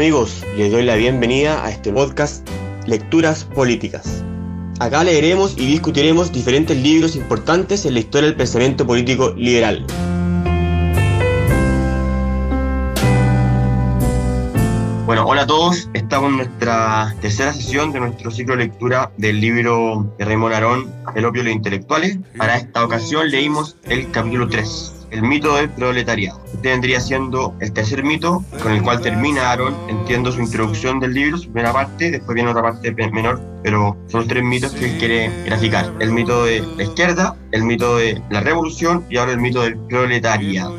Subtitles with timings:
[0.00, 2.48] amigos, les doy la bienvenida a este podcast
[2.86, 4.24] Lecturas Políticas.
[4.78, 9.84] Acá leeremos y discutiremos diferentes libros importantes en la historia del pensamiento político liberal.
[15.04, 15.90] Bueno, hola a todos.
[15.92, 20.94] Estamos en nuestra tercera sesión de nuestro ciclo de lectura del libro de Raymond Arón,
[21.14, 22.18] El opio de los intelectuales.
[22.38, 26.40] Para esta ocasión leímos el capítulo 3, El mito del proletariado.
[26.54, 31.14] Este vendría siendo el tercer mito con el cual termina Arón, entiendo su introducción del
[31.14, 34.98] libro, su primera parte, después viene otra parte menor, pero son tres mitos que él
[34.98, 35.92] quiere graficar.
[35.98, 39.76] El mito de la izquierda, el mito de la revolución y ahora el mito del
[39.78, 40.78] proletariado.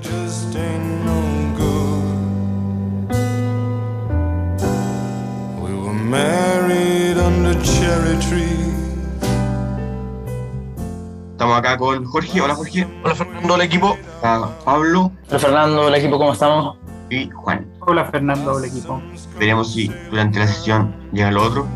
[11.42, 12.40] Estamos acá con Jorge.
[12.40, 12.88] Hola Jorge.
[13.04, 13.98] Hola Fernando, el equipo.
[14.22, 15.12] Pablo.
[15.28, 16.78] Hola Fernando, el equipo, ¿cómo estamos?
[17.10, 17.66] Y Juan.
[17.80, 19.02] Hola Fernando, el equipo.
[19.40, 21.68] Veremos si durante la sesión llega lo otro.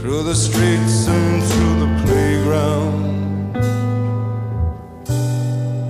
[0.00, 3.54] Through the streets and through the playground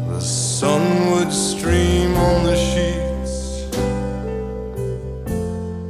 [0.08, 2.56] The sun would stream on the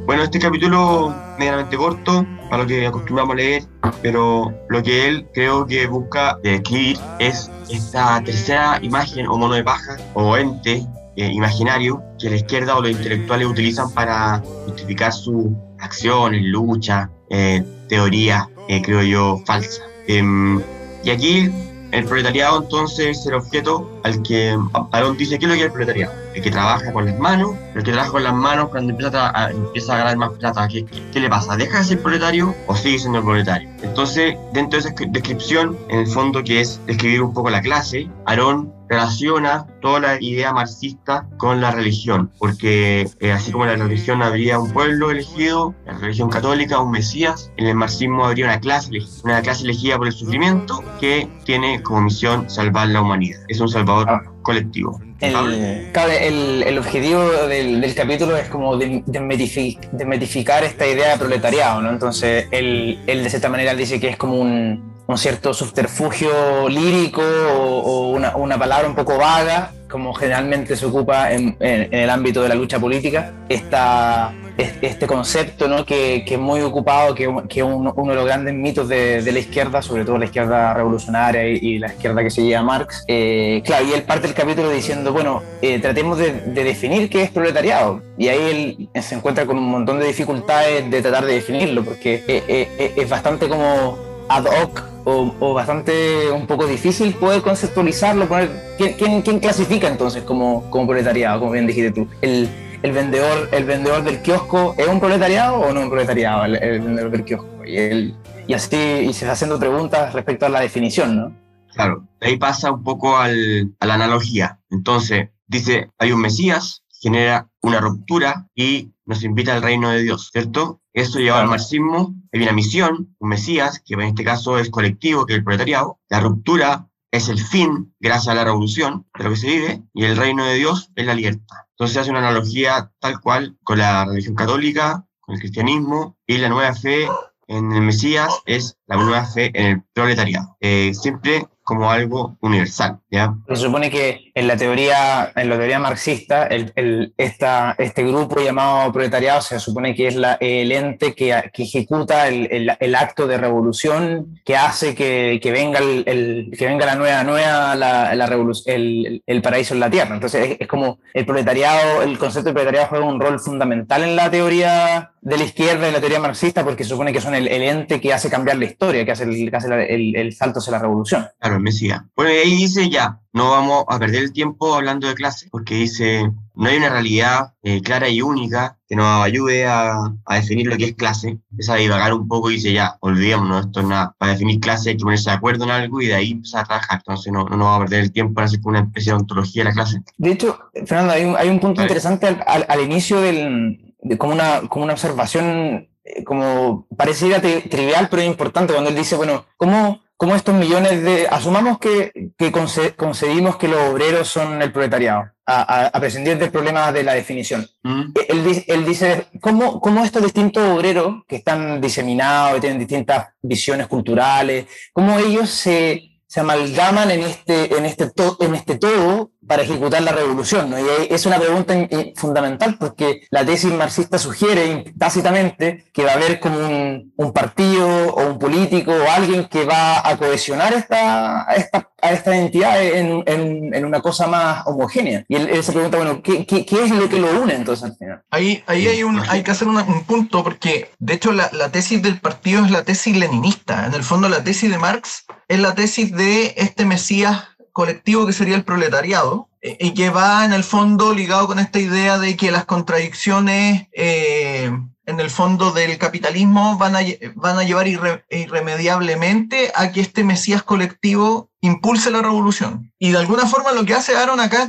[0.05, 3.63] Bueno, este capítulo medianamente corto, para lo que acostumbramos a leer,
[4.01, 9.63] pero lo que él creo que busca describir es esta tercera imagen o mono de
[9.63, 10.85] paja o ente
[11.15, 15.47] eh, imaginario que la izquierda o los intelectuales utilizan para justificar sus
[15.79, 19.81] acciones, luchas, eh, teorías, eh, creo yo, falsas.
[20.07, 20.61] Em,
[21.03, 21.51] y aquí
[21.93, 24.57] el proletariado entonces es el objeto al que
[24.91, 27.51] Arón dice qué es lo que es el proletariado el que trabaja con las manos,
[27.75, 30.85] el que trabaja con las manos cuando empieza a, empieza a ganar más plata, ¿qué,
[30.85, 31.55] ¿qué, le pasa?
[31.55, 33.69] ¿Deja de ser proletario o sigue siendo proletario?
[33.83, 38.09] Entonces, dentro de esa descripción, en el fondo que es describir un poco la clase,
[38.25, 43.85] Aarón relaciona toda la idea marxista con la religión, porque eh, así como en la
[43.85, 48.59] religión habría un pueblo elegido, la religión católica, un mesías, en el marxismo habría una
[48.59, 48.91] clase,
[49.23, 53.39] una clase elegida por el sufrimiento que tiene como misión salvar la humanidad.
[53.47, 54.21] Es un salvador ah.
[54.41, 54.99] colectivo.
[55.19, 61.91] El, el, objetivo del, del, capítulo es como desmitificar esta idea de proletariado, ¿no?
[61.91, 67.21] Entonces, él, él de cierta manera dice que es como un, un cierto subterfugio lírico
[67.21, 72.49] o, una, una, palabra un poco vaga, como generalmente se ocupa en, el ámbito de
[72.49, 75.85] la lucha política, esta, este concepto ¿no?
[75.85, 80.05] que, es muy ocupado, que, es uno, de los grandes mitos de, la izquierda, sobre
[80.05, 83.03] todo la izquierda revolucionaria y, la izquierda que seguía a Marx.
[83.07, 87.23] Eh, claro, y él parte del capítulo diciendo, bueno, eh, tratemos de, de, definir qué
[87.23, 88.01] es proletariado.
[88.17, 92.23] Y ahí él se encuentra con un montón de dificultades de tratar de definirlo, porque
[92.27, 93.97] eh, es bastante como
[94.29, 100.69] ad hoc o, bastante un poco difícil poder conceptualizarlo, poner, ¿quién, quién, clasifica entonces como,
[100.69, 102.07] como proletariado, como bien dijiste tú?
[102.21, 102.49] ¿El,
[102.81, 107.11] el, vendedor, ¿El vendedor del kiosco es un proletariado o no un proletariado el, vendedor
[107.11, 107.65] del kiosco?
[107.65, 108.15] Y, él,
[108.47, 111.43] y así y se está haciendo preguntas respecto a la definición, ¿no?
[111.73, 114.59] Claro, ahí pasa un poco al, a la analogía.
[114.69, 120.29] Entonces, dice, hay un Mesías, genera una ruptura y nos invita al reino de Dios,
[120.31, 120.81] ¿cierto?
[120.93, 125.25] Esto lleva al marxismo, hay una misión, un Mesías, que en este caso es colectivo,
[125.25, 125.99] que es el proletariado.
[126.09, 130.05] La ruptura es el fin, gracias a la revolución, de lo que se vive, y
[130.05, 131.57] el reino de Dios es la libertad.
[131.71, 136.47] Entonces hace una analogía tal cual con la religión católica, con el cristianismo, y la
[136.47, 137.09] nueva fe
[137.47, 140.55] en el Mesías es la nueva fe en el proletariado.
[140.61, 143.01] Eh, siempre como algo universal.
[143.13, 143.35] ¿Ya?
[143.47, 148.41] Se supone que en la teoría, en la teoría marxista, el, el, esta, este grupo
[148.41, 153.27] llamado proletariado se supone que es la, el ente que, que ejecuta el, el, acto
[153.27, 158.25] de revolución que hace que, que venga, el, que venga la nueva, nueva la, la
[158.65, 160.15] el, paraíso en la tierra.
[160.15, 164.15] Entonces es, es, como el proletariado, el concepto de proletariado juega un rol fundamental en
[164.15, 167.47] la teoría de la izquierda y la teoría marxista porque se supone que son el,
[167.47, 170.79] ente que hace cambiar la historia, que hace el, que hace el, salto hacia la
[170.79, 171.27] revolución.
[171.39, 172.01] Claro, el Mesías.
[172.15, 173.02] Bueno, ahí dice ya,
[173.33, 177.53] no vamos a perder el tiempo hablando de clase, porque dice, no hay una realidad
[177.63, 179.95] eh, clara y única que nos ayude a,
[180.25, 181.39] a, definir lo que es clase.
[181.51, 184.15] Empieza a divagar un poco y dice, ya, olvidémonos, esto es nada.
[184.17, 186.65] Para definir clase hay que ponerse de acuerdo en algo y de ahí empezar a
[186.65, 186.99] trabajar.
[186.99, 189.63] Entonces no, no nos vamos a perder el tiempo para hacer una especie de ontología
[189.63, 190.01] de la clase.
[190.17, 194.33] De hecho, Fernando, hay un, hay un punto interesante al, al, inicio del, de, como,
[194.33, 200.02] una, como una observación eh, como pareciera trivial, pero importante, cuando él dice, bueno, ¿cómo,
[200.17, 201.27] cómo estos millones de...
[201.27, 202.51] Asumamos que, que
[202.95, 207.67] concedimos que los obreros son el proletariado, a, a, prescindir del problema de la definición.
[207.83, 208.11] Mm.
[208.29, 213.87] Él, él, dice, ¿cómo, ¿cómo estos distintos obreros que están diseminados, que tienen distintas visiones
[213.87, 220.01] culturales, cómo ellos se se amalgaman en este, en este, en este todo para ejecutar
[220.01, 220.69] la revolución.
[220.69, 220.79] ¿no?
[220.79, 221.73] Y es una pregunta
[222.15, 227.87] fundamental porque la tesis marxista sugiere tácitamente que va a haber como un, un partido
[228.13, 232.83] o un político o alguien que va a cohesionar esta, a esta a esta entidad
[232.83, 235.23] en, en, en, una cosa más homogénea.
[235.29, 237.95] Y él, se pregunta, bueno, ¿qué, ¿qué, qué, es lo que lo une entonces al
[237.95, 238.21] final?
[238.29, 242.01] Ahí, ahí hay, un, hay que hacer un punto, porque de hecho la, la, tesis
[242.01, 243.85] del partido es la tesis leninista.
[243.85, 248.33] En el fondo la tesis de Marx es la tesis de este Mesías colectivo que
[248.33, 252.37] sería el proletariado, eh, y que va en el fondo ligado con esta idea de
[252.37, 253.87] que las contradicciones...
[253.91, 254.71] Eh,
[255.05, 256.99] en el fondo del capitalismo van a,
[257.35, 262.91] van a llevar irremediablemente a que este Mesías colectivo impulse la revolución.
[262.99, 264.67] Y de alguna forma lo que hace Aaron acá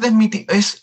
[0.49, 0.81] es,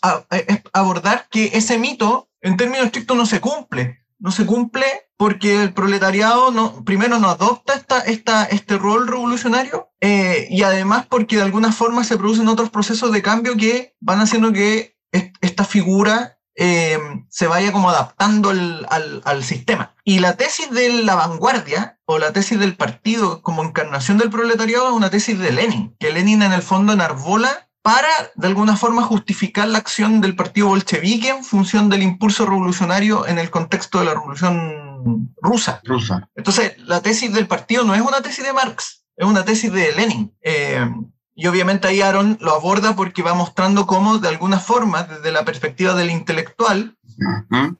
[0.72, 4.00] abordar que ese mito, en términos estrictos, no se cumple.
[4.18, 4.86] No se cumple
[5.22, 11.06] porque el proletariado no, primero no adopta esta, esta, este rol revolucionario eh, y además
[11.08, 15.64] porque de alguna forma se producen otros procesos de cambio que van haciendo que esta
[15.64, 16.98] figura eh,
[17.28, 19.94] se vaya como adaptando al, sistema.
[20.04, 24.88] Y la tesis de la vanguardia o la tesis del partido como encarnación del proletariado
[24.88, 29.02] es una tesis de Lenin, que Lenin en el fondo enarbola para de alguna forma
[29.02, 34.06] justificar la acción del partido bolchevique en función del impulso revolucionario en el contexto de
[34.06, 34.91] la revolución
[35.40, 35.80] rusa.
[35.84, 36.28] rusa.
[36.34, 39.92] Entonces, la tesis del partido no es una tesis de Marx, es una tesis de
[39.92, 40.34] Lenin.
[40.42, 40.88] Eh,
[41.34, 45.44] y obviamente ahí Aaron lo aborda porque va mostrando cómo, de alguna forma, desde la
[45.44, 46.96] perspectiva del intelectual,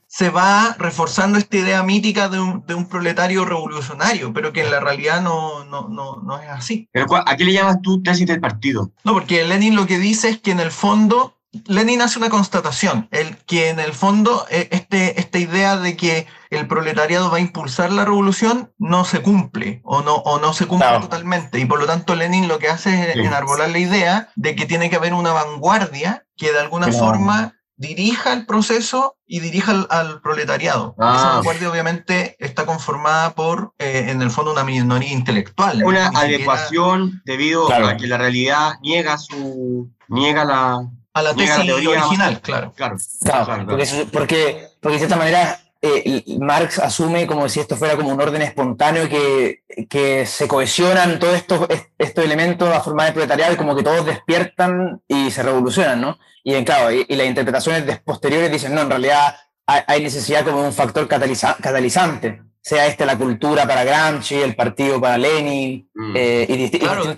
[0.07, 4.71] se va reforzando esta idea mítica de un, de un, proletario revolucionario, pero que en
[4.71, 6.89] la realidad no, no, no, no es así.
[6.95, 8.93] ¿A qué le llamas tú tesis del partido?
[9.05, 13.09] No, porque Lenin lo que dice es que en el fondo Lenin hace una constatación,
[13.11, 17.41] el que en el fondo e, este, esta idea de que el proletariado va a
[17.41, 21.59] impulsar la revolución no se cumple o no, o no se cumple totalmente.
[21.59, 24.89] Y por lo tanto Lenin lo que hace es enarbolar la idea de que tiene
[24.89, 30.95] que haber una vanguardia que de alguna forma dirija el proceso y dirija al, proletariado.
[30.99, 31.17] Ah.
[31.17, 35.83] Esa vanguardia obviamente está conformada por, eh, en el fondo, una minoría intelectual.
[35.85, 42.41] Una adecuación debido a que la realidad niega su niega la a la tesis original,
[42.41, 42.73] claro.
[42.75, 43.67] Claro, claro,
[44.12, 48.43] porque, porque, de cierta manera eh, Marx asume como si esto fuera como un orden
[48.43, 51.67] espontáneo que, que se cohesionan todos estos,
[51.99, 56.19] estos elementos a formar el proletariado y como que todos despiertan y se revolucionan, ¿no?
[56.44, 59.37] Y, claro, y, las interpretaciones posteriores dicen, no, en realidad
[59.67, 65.19] hay, necesidad como un factor catalizante sea este la cultura para Gramsci, el partido para
[65.19, 66.17] Lenin, mm.
[66.17, 67.08] eh, y, distintos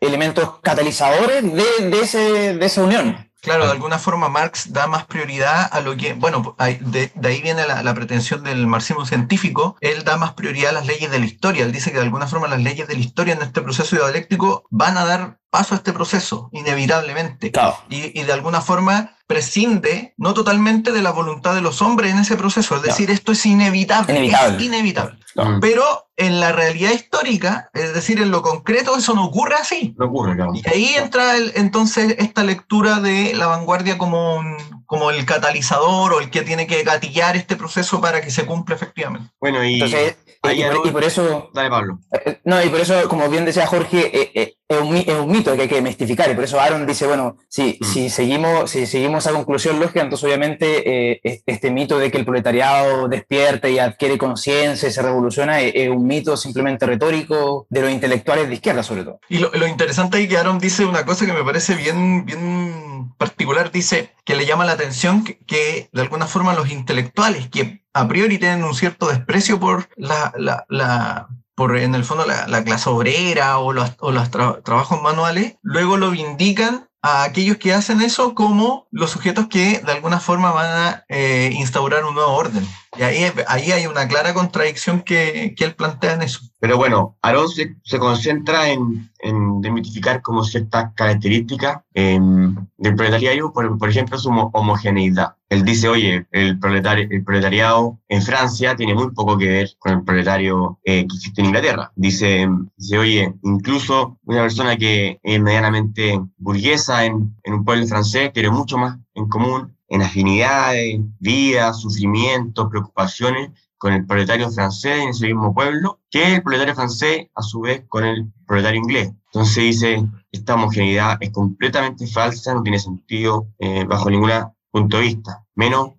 [0.00, 3.27] elementos catalizadores de, de, ese, de esa unión.
[3.40, 7.66] Claro, de alguna forma Marx da más prioridad a lo que, bueno, de, ahí viene
[7.66, 11.64] la, pretensión del marxismo científico, él da más prioridad a las leyes de la historia,
[11.64, 14.66] él dice que de alguna forma las leyes de la historia en este proceso dialéctico
[14.70, 17.52] van a dar paso a este proceso, inevitablemente.
[17.88, 22.18] Y, y, de alguna forma prescinde, no totalmente, de la voluntad de los hombres en
[22.18, 22.76] ese proceso.
[22.76, 24.26] Es decir, esto es inevitable.
[24.26, 25.18] Es inevitable.
[25.60, 29.94] Pero en la realidad histórica, es decir, en lo concreto, eso no ocurre así.
[29.98, 30.52] No ocurre, claro.
[30.54, 34.42] Y ahí entra entonces esta lectura de la vanguardia como,
[34.88, 38.74] como el catalizador o el que tiene que gatillar este proceso para que se cumpla
[38.74, 39.28] efectivamente.
[39.38, 39.82] Bueno, y...
[39.84, 41.50] y, por, eso...
[41.52, 41.98] Dale, Pablo.
[42.24, 45.30] Eh, no, y por eso, como bien decía Jorge, eh, eh, es un, es un,
[45.30, 47.84] mito que hay que mistificar y por eso Aaron dice, bueno, si, mm.
[47.84, 52.24] si, seguimos, si seguimos esa conclusión lógica, entonces obviamente eh, este mito de que el
[52.24, 57.90] proletariado despierta y adquiere conciencia y se revoluciona es, un mito simplemente retórico de los
[57.90, 59.20] intelectuales de izquierda sobre todo.
[59.28, 62.87] Y lo, lo interesante ahí que Aaron dice una cosa que me parece bien, bien
[63.18, 68.08] particular, dice que le llama la atención que, de alguna forma los intelectuales que a
[68.08, 72.88] priori tienen un cierto desprecio por la, la, la por en el fondo la, clase
[72.88, 78.34] obrera o los, o los trabajos manuales, luego lo vindican a aquellos que hacen eso
[78.34, 82.66] como los sujetos que de alguna forma van a eh, instaurar un nuevo orden.
[82.96, 86.40] Y ahí, ahí hay una clara contradicción que, que él plantea en eso.
[86.58, 93.52] Pero bueno, Aarón se, se concentra en, en, demitificar como ciertas características em, del proletariado,
[93.52, 95.36] por, por, ejemplo, su homogeneidad.
[95.50, 99.92] Él dice, oye, el, proletario, el proletariado en Francia tiene muy poco que ver con
[99.92, 101.92] el proletario eh, que existe en Inglaterra.
[101.94, 108.32] Dice, dice, oye, incluso una persona que es medianamente burguesa en, en un pueblo francés
[108.32, 115.08] tiene mucho más en común en afinidades, vidas, sufrimientos, preocupaciones con el proletario francés en
[115.10, 119.12] ese mismo pueblo, que el proletario francés a su vez con el proletario inglés.
[119.26, 124.30] Entonces dice, esta homogeneidad es completamente falsa, no tiene sentido eh, bajo ningún
[124.70, 125.92] punto de vista, menos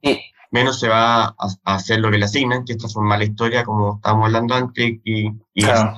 [0.51, 3.95] menos se va a, hacer lo que le asignan, que es transformar la historia, como
[3.95, 5.95] estábamos hablando antes, y, y claro.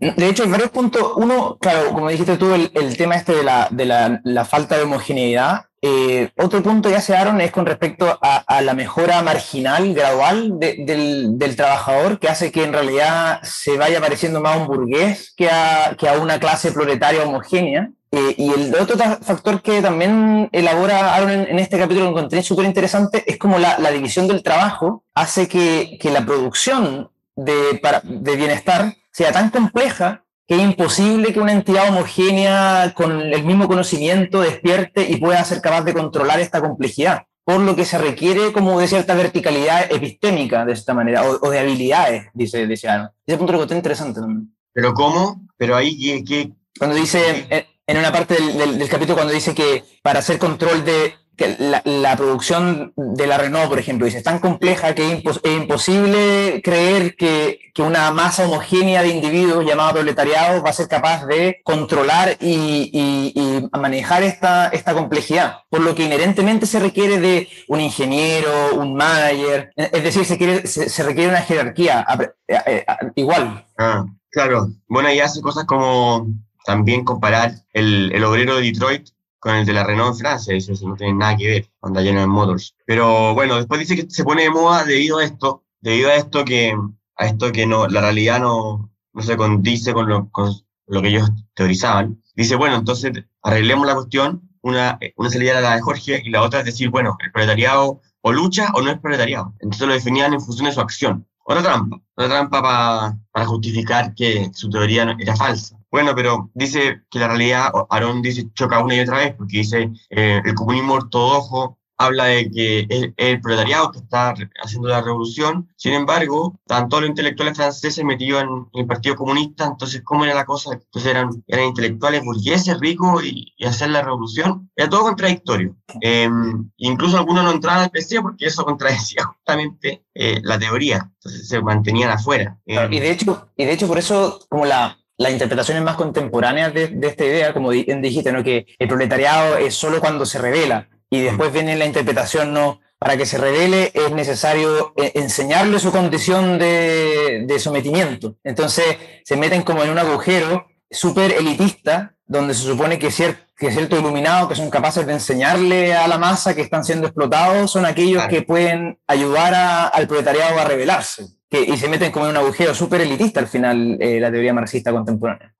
[0.00, 1.12] De hecho, hay varios puntos.
[1.16, 4.76] Uno, claro, como dijiste tú, el, el tema este de, la, de la, la falta
[4.76, 9.92] de homogeneidad eh, otro punto que hace Aaron es con respecto a, la mejora marginal,
[9.92, 14.66] gradual del, del, trabajador, que hace que en realidad se vaya pareciendo más a un
[14.66, 17.90] burgués que a, que a una clase proletaria homogénea.
[18.14, 22.64] Eh, y el otro factor que también elabora Aaron en, este capítulo que encontré súper
[22.64, 28.00] interesante es como la, la, división del trabajo hace que, que la producción de, para,
[28.04, 33.66] de bienestar sea tan compleja que es imposible que una entidad homogénea con el mismo
[33.66, 38.52] conocimiento despierte y pueda ser capaz de controlar esta complejidad, por lo que se requiere
[38.52, 42.88] como de cierta verticalidad epistémica de esta manera, o, de habilidades, dice, dice
[43.26, 44.54] Ese punto lo encontré interesante también.
[44.72, 45.40] ¿Pero cómo?
[45.56, 46.52] Pero ahí, ¿qué?
[46.78, 51.56] Cuando dice, en una parte del capítulo, cuando dice que para hacer control de que
[51.84, 57.16] la, producción de la Renault, por ejemplo, dice, es tan compleja que es, imposible creer
[57.16, 62.36] que, que, una masa homogénea de individuos llamada proletariado va a ser capaz de controlar
[62.40, 68.76] y, y, manejar esta, esta complejidad, por lo que inherentemente se requiere de un ingeniero,
[68.76, 72.06] un manager, es decir, se, quiere, se, requiere una jerarquía
[72.48, 72.86] eh, eh,
[73.16, 73.66] igual.
[73.76, 74.68] Ah, claro.
[74.88, 76.28] Bueno, y hace cosas como
[76.64, 79.08] también comparar el, el obrero de Detroit
[79.44, 82.26] con el de la Renault en Francia, eso, no tiene nada que ver con General
[82.26, 82.74] Motors.
[82.86, 86.46] Pero bueno, después dice que se pone de moda debido a esto, debido a esto
[86.46, 86.74] que,
[87.16, 90.50] a esto que no, la realidad no, no se condice con lo, con
[90.86, 92.22] lo que ellos teorizaban.
[92.34, 96.40] Dice, bueno, entonces arreglemos la cuestión, una, una salida era la de Jorge y la
[96.40, 99.52] otra es decir, bueno, el proletariado o lucha o no es proletariado.
[99.60, 101.26] Entonces lo definían en función de su acción.
[101.44, 105.76] Otra trampa, otra trampa para justificar que su teoría era falsa.
[105.94, 109.92] Bueno, pero dice que la realidad, Aarón dice, choca una y otra vez, porque dice,
[110.10, 115.72] eh, el comunismo ortodoxo habla de que es el proletariado que está haciendo la revolución,
[115.76, 120.44] sin embargo, todos los intelectuales franceses metidos en, el Partido Comunista, entonces, ¿cómo era la
[120.44, 120.72] cosa?
[120.72, 125.76] Entonces eran, eran intelectuales burgueses, ricos, y, hacer la revolución, era todo contradictorio.
[126.00, 131.46] Em, incluso algunos no entraban al PC porque eso contradecía justamente eh, la teoría, entonces
[131.46, 132.58] se mantenían afuera.
[132.66, 136.98] y, de hecho, y de hecho, por eso, como la, las interpretaciones más contemporáneas de,
[137.02, 138.42] esta idea, como dijiste, ¿no?
[138.42, 143.16] que el proletariado es solo cuando se revela y después viene la interpretación, no, para
[143.16, 148.36] que se revele es necesario eh, enseñarle su condición de, sometimiento.
[148.42, 148.84] Entonces
[149.24, 153.98] se meten como en un agujero súper elitista, donde se supone que, cier que cierto
[153.98, 158.26] iluminado que son capaces de enseñarle a la masa que están siendo explotados son aquellos
[158.26, 159.54] que pueden ayudar
[159.92, 161.26] al proletariado a rebelarse
[161.62, 164.92] y se meten como en un agujero súper elitista al final eh, la teoría marxista
[164.92, 165.54] contemporánea.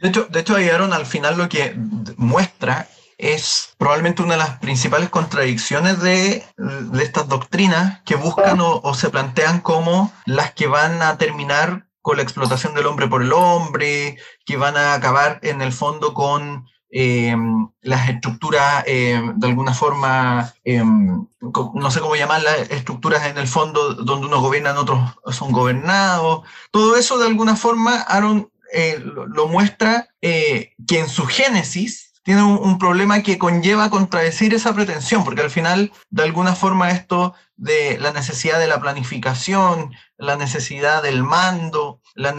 [0.00, 1.74] De hecho, de hecho, al final lo que
[2.16, 8.80] muestra es probablemente una de las principales contradicciones de, de estas doctrinas que buscan o,
[8.82, 13.22] o, se plantean como las que van a terminar con la explotación del hombre por
[13.22, 17.36] el hombre, que van a acabar en el fondo con eh,
[17.82, 23.94] las estructuras eh, de alguna forma, eh, no sé cómo llamarlas, estructuras en el fondo
[23.94, 26.42] donde unos gobiernan, otros son gobernados.
[26.70, 28.50] Todo eso de alguna forma Aaron
[29.02, 35.24] lo, lo, muestra que en su génesis tiene un, problema que conlleva contradecir esa pretensión,
[35.24, 41.02] porque al final, de alguna forma, esto de la necesidad de la planificación, la necesidad
[41.02, 42.34] del mando, la,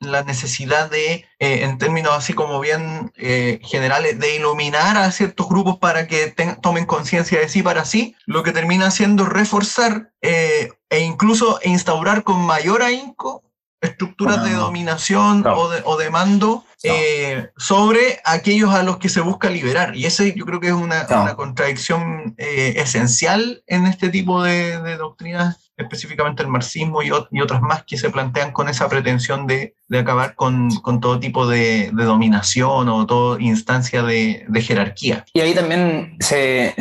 [0.00, 5.48] la necesidad de, eh, en términos así como bien eh, generales, de iluminar a ciertos
[5.48, 10.68] grupos para que tomen conciencia de sí para sí, lo que termina haciendo reforzar eh,
[10.90, 13.43] e incluso instaurar con mayor ahínco
[13.84, 19.20] estructuras de dominación o, de, o, de, mando eh, sobre aquellos a los que se
[19.20, 19.96] busca liberar.
[19.96, 24.80] Y ese yo creo que es una, una contradicción eh, esencial en este tipo de,
[24.80, 29.74] de doctrinas específicamente el marxismo y, otras más que se plantean con esa pretensión de,
[29.92, 35.24] acabar con, todo tipo de, de, dominación o toda instancia de, jerarquía.
[35.32, 36.74] Y ahí también se,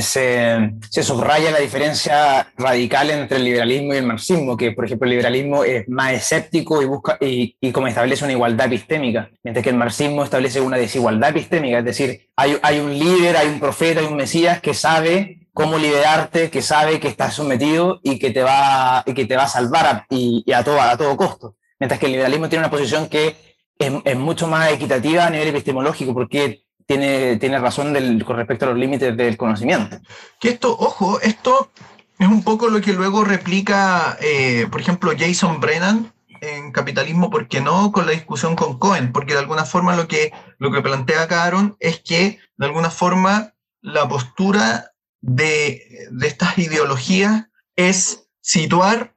[1.02, 5.64] subraya la diferencia radical entre el liberalismo y el marxismo, que por ejemplo el liberalismo
[5.64, 10.24] es más escéptico y, busca, y, como establece una igualdad epistémica, mientras que el marxismo
[10.24, 14.62] establece una desigualdad epistémica, es decir, hay un líder, hay un profeta, hay un mesías
[14.62, 19.26] que sabe cómo liberarte, que sabe que estás sometido y que te va, y que
[19.26, 21.56] te va a salvar a, y, a, todo, a todo costo.
[21.80, 23.36] Mientras que el liberalismo tiene una posición que
[23.78, 28.66] es, es mucho más equitativa a nivel epistemológico, porque tiene, tiene razón del, con respecto
[28.66, 29.98] a los límites del conocimiento.
[30.40, 31.72] Que esto, ojo, esto
[32.20, 37.48] es un poco lo que luego replica, eh, por ejemplo, Jason Brennan en Capitalismo, ¿por
[37.48, 37.92] qué no?
[37.92, 41.78] Con la discusión con Cohen, porque de alguna forma lo que, lo que plantea Caron
[41.80, 44.93] es que, de alguna forma, la postura
[45.24, 49.16] de, estas ideologías es situar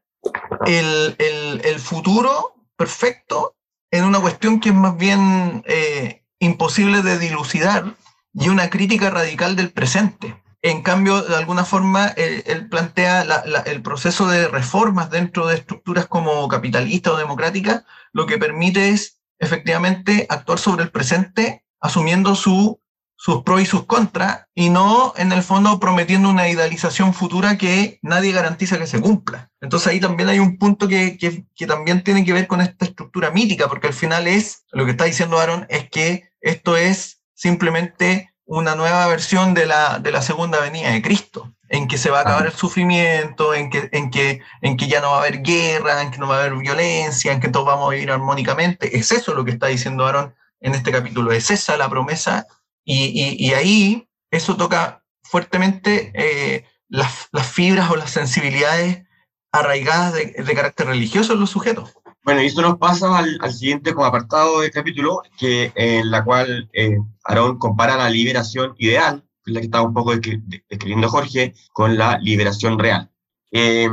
[0.65, 3.57] el, el, futuro perfecto
[3.91, 7.97] en una cuestión que es más bien eh, imposible de dilucidar
[8.33, 10.43] y una crítica radical del presente.
[10.63, 13.23] En cambio, de alguna forma, él, plantea
[13.67, 19.21] el proceso de reformas dentro de estructuras como capitalista o democrática, lo que permite es
[19.39, 22.81] efectivamente actuar sobre el presente asumiendo su,
[23.27, 27.99] sus pros y sus contras y no en el fondo prometiendo una idealización futura que
[28.01, 29.51] nadie garantiza que se cumpla.
[29.61, 32.85] Entonces ahí también hay un punto que, que, que también tiene que ver con esta
[32.85, 37.21] estructura mítica, porque al final es, lo que está diciendo Aaron, es que esto es
[37.35, 42.11] simplemente una nueva versión de la, de la segunda venida de Cristo, en que se
[42.11, 45.21] va a acabar el sufrimiento, en que, en, que, en que ya no va a
[45.23, 48.13] haber guerra, en que no va a haber violencia, en que todos vamos a vivir
[48.13, 48.97] armónicamente.
[48.97, 52.47] Es eso lo que está diciendo Aaron en este capítulo, es esa la promesa,
[52.87, 59.05] y, y, ahí eso toca fuertemente eh, las, las, fibras o las sensibilidades
[59.51, 61.95] arraigadas de, de carácter religioso en los sujetos.
[62.25, 66.25] Bueno, y esto nos pasa al, al, siguiente como apartado del capítulo, que, en la
[66.25, 71.09] cual eh, Aarón compara la liberación ideal, que es la que estaba un poco describiendo
[71.09, 73.11] Jorge, con la liberación real.
[73.51, 73.89] Eh,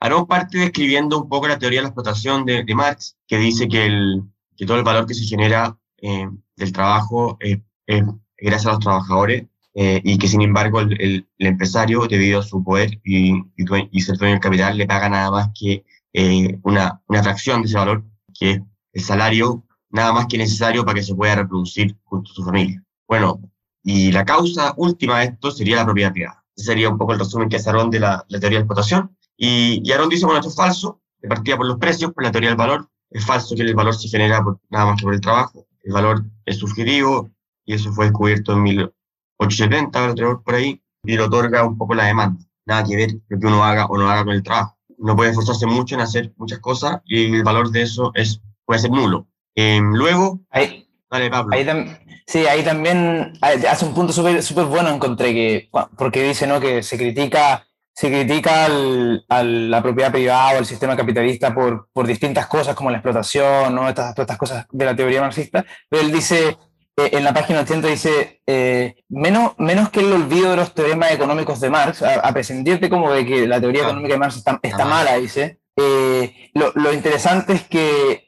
[0.00, 3.68] Aarón parte describiendo un poco la teoría de la explotación de, de Marx, que dice
[3.68, 4.22] que, el,
[4.56, 7.58] que, todo el valor que se genera eh, del trabajo es
[8.38, 9.46] gracias a los trabajadores
[9.78, 14.32] eh, y que sin embargo el, empresario, debido a su poder y, y, ser dueño
[14.32, 18.02] del capital, le paga nada más que eh, una, fracción de ese valor,
[18.38, 18.60] que es
[18.94, 22.82] el salario, nada más que necesario para que se pueda reproducir junto a su familia.
[23.06, 23.38] Bueno,
[23.82, 26.44] y la causa última de esto sería la propiedad privada.
[26.56, 29.14] Sería un poco el resumen que hace Aarón de la, teoría de explotación.
[29.36, 32.32] Y, y Aarón dice, bueno, esto es falso, de partida por los precios, por la
[32.32, 32.88] teoría del valor.
[33.10, 35.66] Es falso que el valor se genera por, nada más que por el trabajo.
[35.82, 37.30] El valor es subjetivo
[37.66, 42.40] y eso fue descubierto en 1870, por ahí, y le otorga un poco la demanda.
[42.64, 45.30] Nada que ver lo que uno haga o no haga con el trabajo no puede
[45.30, 49.26] esforzarse mucho en hacer muchas cosas y el valor de eso es, puede ser nulo.
[49.54, 51.54] Eh, luego, ahí, Pablo.
[51.54, 51.66] Ahí
[52.26, 56.60] sí, ahí también hace un punto súper super bueno, encontré que, porque dice ¿no?
[56.60, 61.88] que se critica, se critica al, a la propiedad privada o al sistema capitalista por,
[61.92, 63.88] por distintas cosas como la explotación, ¿no?
[63.88, 66.58] estas, todas estas cosas de la teoría marxista, pero él dice,
[66.96, 71.60] en la página 80 dice, eh, menos, menos que el olvido de los teoremas económicos
[71.60, 75.16] de Marx, a, prescindirte como de que la teoría económica de Marx está, está mala,
[75.16, 78.24] dice, eh, lo, lo, interesante es que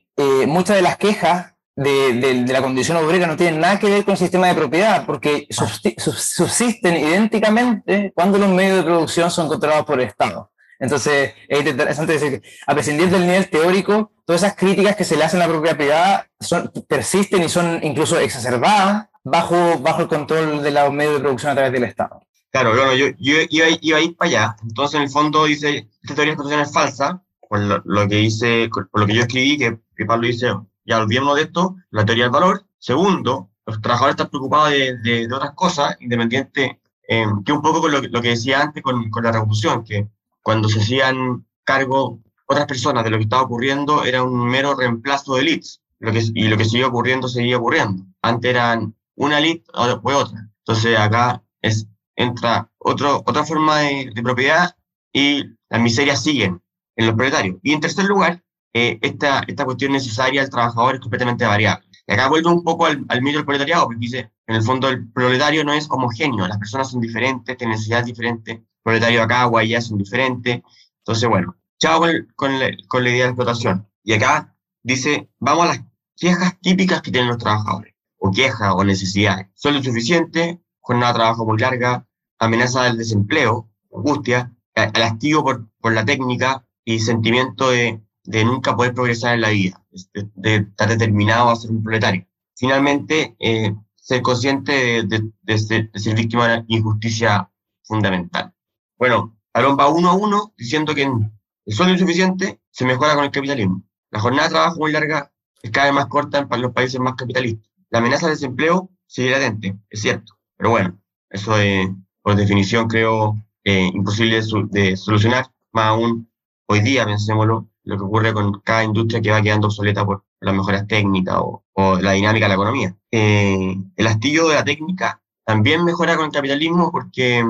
[0.47, 4.05] muchas de las quejas de, de, de, la condición obrera no tienen nada que ver
[4.05, 9.87] con el sistema de propiedad, porque subsisten idénticamente cuando los medios de producción son controlados
[9.87, 10.51] por el Estado.
[10.79, 15.17] Entonces, es interesante decir que, a prescindir del nivel teórico, todas esas críticas que se
[15.17, 20.09] le hacen a la propia privada son, persisten y son incluso exacerbadas bajo, bajo el
[20.09, 22.21] control de los medios de producción a través del Estado.
[22.51, 24.57] Claro, bueno, yo, yo iba, iba, a ir para allá.
[24.63, 28.69] Entonces, en el fondo, dice, esta teoría de explotación es falsa, por lo, que dice,
[28.71, 30.53] por lo que yo escribí, que, que Pablo dice,
[30.85, 32.65] ya olvidémonos de esto, la teoría del valor.
[32.79, 37.93] Segundo, los trabajadores están preocupados de, de, otras cosas, independiente, eh, que un poco con
[37.93, 40.09] lo, lo, que decía antes con, con la revolución, que
[40.43, 45.35] cuando se hacían cargo otras personas de lo que estaba ocurriendo, era un mero reemplazo
[45.35, 45.83] de elites.
[46.01, 48.05] Lo que, y lo que sigue ocurriendo, seguía ocurriendo.
[48.23, 50.49] Antes eran una elite, ahora fue otra.
[50.61, 54.77] Entonces acá es, entra otro, otra forma de, de propiedad
[55.13, 56.63] y las miserias siguen
[56.97, 57.57] en los proletarios.
[57.63, 58.43] Y en tercer lugar,
[58.75, 61.87] eh, esta, esta cuestión necesaria del trabajador es completamente variable.
[62.07, 64.89] Y acá vuelvo un poco al, al mito del proletariado, porque dice, en el fondo
[64.89, 69.81] el proletario no es homogéneo, las personas son diferentes, tienen necesidades diferentes, proletario acá allá
[69.81, 70.63] son diferentes.
[70.99, 73.89] Entonces, bueno, chao con, con, la, con la idea de explotación.
[74.03, 75.81] Y acá dice, vamos a las
[76.17, 79.49] quejas típicas que tienen los trabajadores, o quejas o necesidades.
[79.55, 82.07] Sueldo insuficiente, jornada de trabajo muy larga,
[82.39, 88.77] amenaza del desempleo, angustia, al hastío por, por la técnica y sentimiento de, de nunca
[88.77, 89.83] poder progresar en la vida,
[90.15, 92.27] de, de estar determinado a ser un proletario.
[92.57, 93.75] Finalmente, eh,
[94.09, 97.51] ser consciente de, de, ser, víctima de una injusticia
[97.83, 98.55] fundamental.
[98.99, 103.31] Bueno, Aaron va uno a uno diciendo que el sueldo insuficiente se mejora con el
[103.31, 103.83] capitalismo.
[104.11, 105.31] La jornada de trabajo muy larga
[105.63, 107.71] es cada vez más corta en los países más capitalistas.
[107.91, 110.35] La amenaza de desempleo sigue latente, es cierto.
[110.57, 110.99] Pero bueno,
[111.31, 111.89] eso es,
[112.23, 115.47] por definición creo eh, imposible de, solucionar.
[115.73, 116.31] Más aún
[116.67, 120.55] hoy día, pensémoslo, lo que ocurre con cada industria que va quedando obsoleta por las
[120.55, 121.63] mejoras técnicas o,
[122.01, 122.97] la dinámica de la economía.
[123.11, 127.45] Eh, el astillo de la técnica también mejora con el capitalismo porque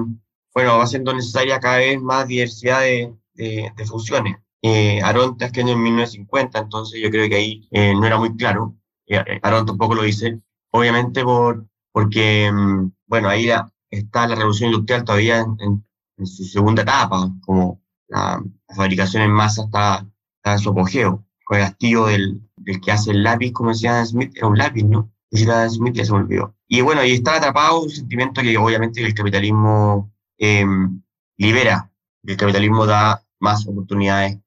[0.59, 4.39] bueno, va siendo necesaria cada vez más diversidad de, de, de funciones.
[4.61, 8.37] Eh, Aronta es que en 1950, entonces yo creo que ahí eh, no era muy
[8.37, 8.75] claro.
[9.07, 10.41] Eh, Aron tampoco lo dice,
[10.73, 15.85] obviamente por, porque, mm, bueno, ahí la, está la revolución industrial todavía en,
[16.27, 18.43] su segunda etapa, como la,
[18.75, 20.05] fabricación en masa está,
[20.43, 21.25] en su apogeo.
[21.45, 24.83] Con el castillo del, del, que hace el lápiz, como decía Smith, era un lápiz,
[24.83, 25.09] ¿no?
[25.31, 26.57] Decía Smith, ya se me olvidó.
[26.67, 31.03] Y bueno, y está atrapado un sentimiento que obviamente el capitalismo em,
[31.37, 31.91] libera,
[32.25, 34.39] el capitalismo da más oportunidades.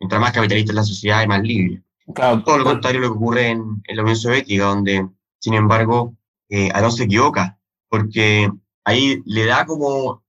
[0.00, 1.82] Mientras más capitalista es la sociedad, es más libre.
[2.14, 5.08] Claro, Todo lo contrario lo que ocurre en, en la Unión Soviética, donde,
[5.38, 6.14] sin embargo,
[6.48, 7.58] eh, se equivoca,
[7.88, 8.50] porque
[8.84, 10.22] ahí le da como,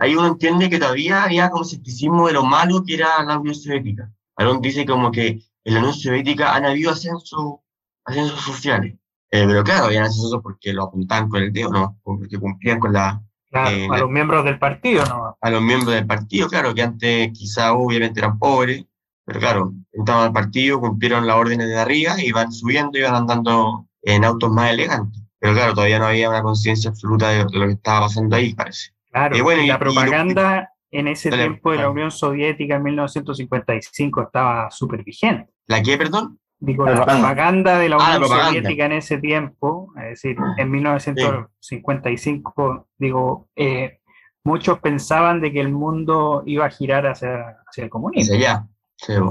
[0.00, 3.54] ahí, uno entiende que todavía había como escepticismo de lo malo que era la Unión
[3.54, 4.12] Soviética.
[4.36, 7.56] Aaron dice como que en la Unión Soviética han habido ascensos,
[8.04, 8.94] ascensos sociales.
[9.30, 11.98] Eh, pero claro, habían ascensos porque lo apuntaban con el dedo, ¿no?
[12.02, 13.20] Porque cumplían con la...
[13.54, 15.38] Eh, a los miembros del partido, ¿no?
[15.40, 18.84] A los miembros del partido, claro, que antes quizá obviamente eran pobres,
[19.24, 23.86] pero claro, entraban al partido, cumplieron las órdenes de arriba, y iban subiendo, iban andando
[24.02, 25.22] en autos más elegantes.
[25.38, 28.90] Pero claro, todavía no había una conciencia absoluta de, lo que estaba pasando ahí, parece.
[29.10, 35.04] Claro, y la propaganda en ese tiempo de la Unión Soviética en 1955 estaba súper
[35.04, 35.52] vigente.
[35.66, 36.38] ¿La qué, perdón?
[36.64, 42.88] Digo, la propaganda de la ah, Unión Soviética en ese tiempo, es decir, en 1955,
[42.98, 44.00] digo, eh,
[44.44, 48.34] muchos pensaban de que el mundo iba a girar hacia, hacia el comunismo.
[48.34, 48.66] Hacia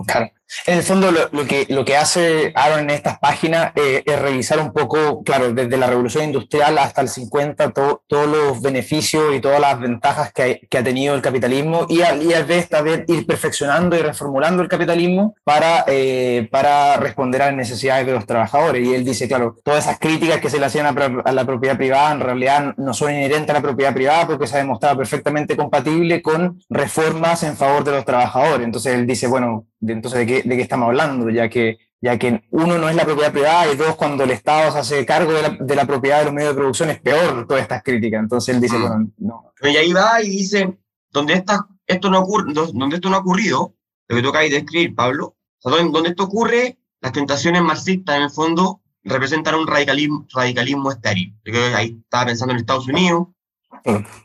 [0.06, 0.30] Claro.
[0.66, 1.46] En el fondo, lo,
[1.86, 6.26] que, hace Aaron en estas páginas eh, es revisar un poco, claro, desde la revolución
[6.26, 11.22] industrial hasta el 50, todos los beneficios y todas las ventajas que, ha tenido el
[11.22, 12.70] capitalismo y, a, y a vez
[13.08, 18.26] ir perfeccionando y reformulando el capitalismo para, eh, para responder a las necesidades de los
[18.26, 18.88] trabajadores.
[18.88, 22.12] Y él dice, claro, todas esas críticas que se le hacían a, la propiedad privada
[22.12, 26.22] en realidad no son inherentes a la propiedad privada porque se ha demostrado perfectamente compatible
[26.22, 28.66] con reformas en favor de los trabajadores.
[28.66, 31.30] Entonces él dice, bueno, entonces ¿de qué, de qué estamos hablando?
[31.30, 34.72] Ya que, ya que uno no es la propiedad privada y dos, cuando el Estado
[34.72, 37.48] se hace cargo de la, de la propiedad de los medios de producción es peor
[37.48, 38.22] todas estas críticas.
[38.22, 38.82] Entonces él dice, mm.
[38.82, 39.54] bueno, no.
[39.62, 40.78] Y ahí va y dice,
[41.12, 43.76] donde, esta, esto, no ocurre, donde esto no ha ocurrido,
[44.08, 48.82] lo que toca ahí describir, Pablo, donde, esto ocurre, las tentaciones marxistas en el fondo
[49.04, 51.34] representan un radicalismo, radicalismo estéril.
[51.46, 53.28] Yo creo que ahí estaba pensando en Estados Unidos,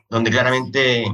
[0.09, 1.05] donde claramente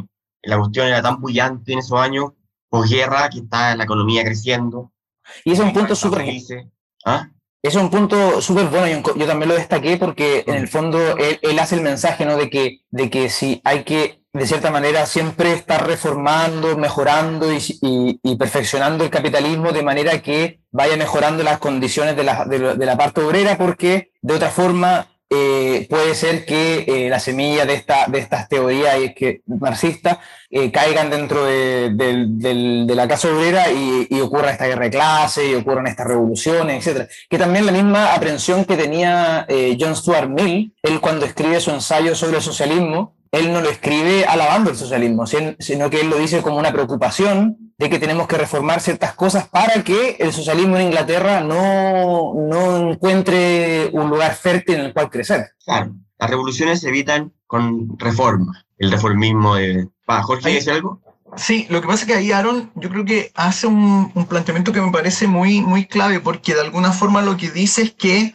[0.43, 2.33] la cuestión era tan bullante en esos años
[2.83, 4.93] guerra que está la economía creciendo.
[5.45, 6.27] Y es un punto súper...
[7.05, 7.29] ¿Ah?
[7.63, 11.77] Es un punto súper bueno, yo, también lo destaqué porque en el fondo él, hace
[11.77, 12.37] el mensaje ¿no?
[12.37, 18.37] de, que, de que si hay que, de cierta manera, siempre estar reformando, mejorando y,
[18.37, 23.23] perfeccionando el capitalismo de manera que vaya mejorando las condiciones de la, de la parte
[23.23, 28.19] obrera, porque de otra forma eh, puede ser que eh, la semilla de, esta, de
[28.19, 28.95] estas teorías
[29.47, 30.19] marxistas
[30.51, 35.87] eh, caigan dentro de, la casa obrera y, ocurra esta guerra de clase y ocurran
[35.87, 37.09] estas revoluciones, etc.
[37.29, 39.47] Que también la misma aprensión que tenía
[39.79, 44.25] John Stuart Mill, él cuando escribe su ensayo sobre el socialismo, él no lo escribe
[44.25, 48.39] alabando el socialismo, sino que él lo dice como una preocupación de que tenemos que
[48.39, 54.77] reformar ciertas cosas para que el socialismo en Inglaterra no, no encuentre un lugar fértil
[54.77, 55.53] en el cual crecer.
[55.65, 59.89] Claro, las revoluciones se evitan con reforma, el reformismo de...
[60.07, 61.01] Jorge, ¿dice algo?
[61.37, 64.73] Sí, lo que pasa es que ahí Aaron yo creo que hace un, un, planteamiento
[64.73, 68.35] que me parece muy, muy clave porque de alguna forma lo que dice es que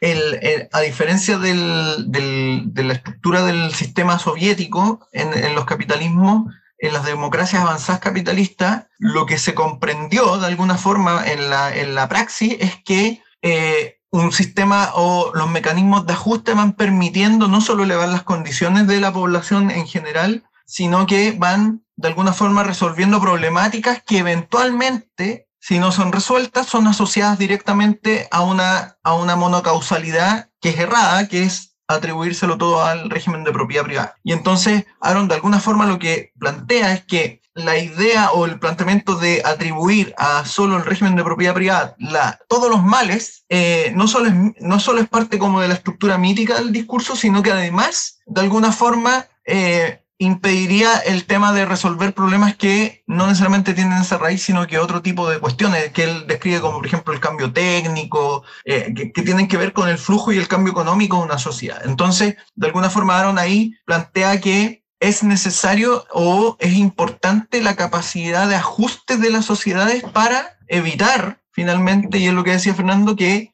[0.00, 6.52] el, a diferencia del, del, de la estructura del sistema soviético en, en los capitalismos,
[6.80, 11.94] en las democracias avanzadas capitalistas, lo que se comprendió de alguna forma en la, en
[11.94, 17.60] la praxis es que eh, un sistema o los mecanismos de ajuste van permitiendo no
[17.60, 22.62] solo elevar las condiciones de la población en general, sino que van de alguna forma
[22.62, 29.36] resolviendo problemáticas que eventualmente, si no son resueltas, son asociadas directamente a una, a una
[29.36, 34.16] monocausalidad que es errada, que es atribuírselo todo al régimen de propiedad privada.
[34.22, 38.58] Y entonces, Aaron, de alguna forma lo que plantea es que la idea o el
[38.58, 43.92] planteamiento de atribuir a solo el régimen de propiedad privada la, todos los males, eh,
[43.94, 47.42] no, solo es, no solo es parte como de la estructura mítica del discurso, sino
[47.42, 53.72] que además, de alguna forma, eh, impediría el tema de resolver problemas que no necesariamente
[53.72, 57.14] tienen esa raíz, sino que otro tipo de cuestiones que él describe como, por ejemplo,
[57.14, 61.16] el cambio técnico, eh, que, tienen que ver con el flujo y el cambio económico
[61.16, 61.80] de una sociedad.
[61.86, 68.46] Entonces, de alguna forma, Aaron ahí plantea que es necesario o es importante la capacidad
[68.46, 73.52] de ajuste de las sociedades para evitar finalmente, y es lo que decía Fernando, que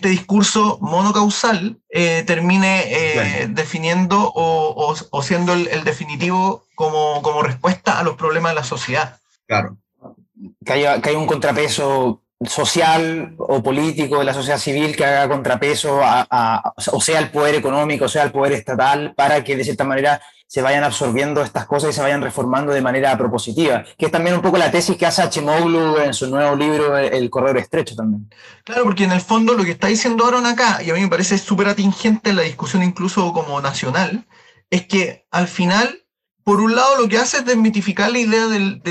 [0.00, 8.02] este discurso monocausal eh, termine eh, definiendo o, siendo el, definitivo como, como, respuesta a
[8.02, 9.18] los problemas de la sociedad.
[9.46, 9.76] Claro.
[10.64, 15.28] Que haya, que haya un contrapeso social o político de la sociedad civil que haga
[15.28, 19.64] contrapeso a, o sea el poder económico, o sea el poder estatal, para que de
[19.64, 24.06] cierta manera se vayan absorbiendo estas cosas y se vayan reformando de manera propositiva, que
[24.06, 27.58] es también un poco la tesis que hace Hachemoglu en su nuevo libro El corredor
[27.58, 28.28] estrecho también.
[28.64, 31.08] Claro, porque en el fondo lo que está diciendo Aaron acá, y a mí me
[31.08, 34.26] parece súper atingente en la discusión incluso como nacional,
[34.70, 36.00] es que al final
[36.42, 38.82] por un lado, lo que hace es desmitificar la idea del,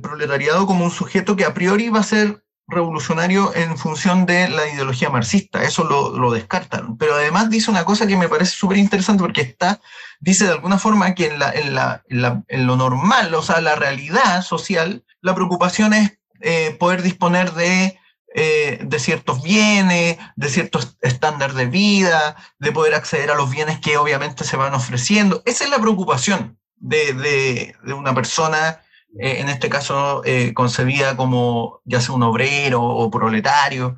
[0.00, 4.68] proletariado como un sujeto que a priori va a ser revolucionario en función de la
[4.68, 5.64] ideología marxista.
[5.64, 6.96] Eso lo, lo descartan.
[6.96, 9.80] Pero además dice una cosa que me parece súper interesante porque está,
[10.20, 15.94] dice de alguna forma que en, lo normal, o sea, la realidad social, la preocupación
[15.94, 17.98] es eh, poder disponer de,
[18.34, 23.78] eh, de ciertos bienes, de ciertos estándares de vida, de poder acceder a los bienes
[23.80, 25.42] que obviamente se van ofreciendo.
[25.46, 28.80] Esa es la preocupación de, una persona,
[29.18, 30.22] eh, en este caso
[30.54, 33.96] concebida como ya sea un obrero o proletario.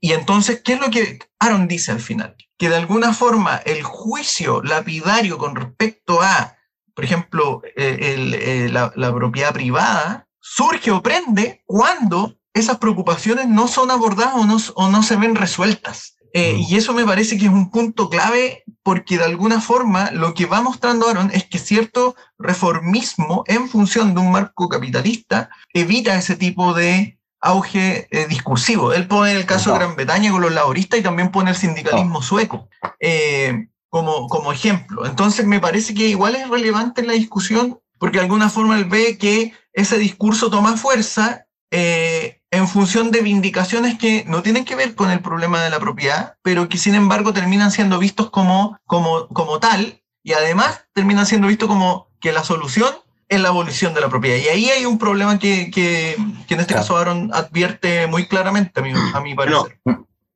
[0.00, 2.36] Y entonces, ¿qué es lo que Aaron dice al final?
[2.58, 6.56] Que de alguna forma el juicio lapidario con respecto a,
[6.94, 14.36] por ejemplo, la, la propiedad privada, surge o prende cuando esas preocupaciones no son abordadas
[14.36, 16.16] o no, o no se ven resueltas.
[16.36, 20.34] Eh, y eso me parece que es un punto clave porque de alguna forma lo
[20.34, 26.16] que va mostrando Aaron es que cierto reformismo en función de un marco capitalista evita
[26.16, 28.92] ese tipo de auge eh, discursivo.
[28.92, 32.22] Él pone el caso de Gran Bretaña con los laboristas y también pone el sindicalismo
[32.22, 32.68] sueco
[33.00, 35.06] eh, como, como ejemplo.
[35.06, 38.86] Entonces me parece que igual es relevante en la discusión porque de alguna forma él
[38.86, 44.94] ve que ese discurso toma fuerza en función de vindicaciones que no tienen que ver
[44.94, 49.26] con el problema de la propiedad, pero que sin embargo terminan siendo vistos como, como,
[49.28, 52.94] como tal y además terminan siendo vistos como que la solución
[53.28, 54.36] es la abolición de la propiedad.
[54.36, 58.80] Y ahí hay un problema que, que, que en este caso Aaron advierte muy claramente,
[58.80, 59.78] a mi, a mi parecer.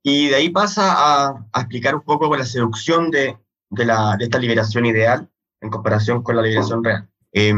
[0.02, 3.36] y de ahí pasa a, a, explicar un poco la seducción de,
[3.70, 5.28] de, la, de, esta liberación ideal
[5.60, 7.08] en comparación con la liberación real.
[7.32, 7.52] Eh,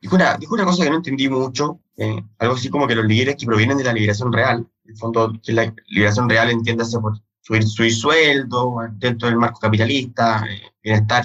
[0.00, 3.06] dijo, una, dijo una cosa que no entendí mucho, eh, algo así como que los
[3.06, 6.98] líderes que provienen de la liberación real, en el fondo, que la liberación real entiéndase
[6.98, 11.24] por subir, su sueldo dentro del marco capitalista, eh, bienestar,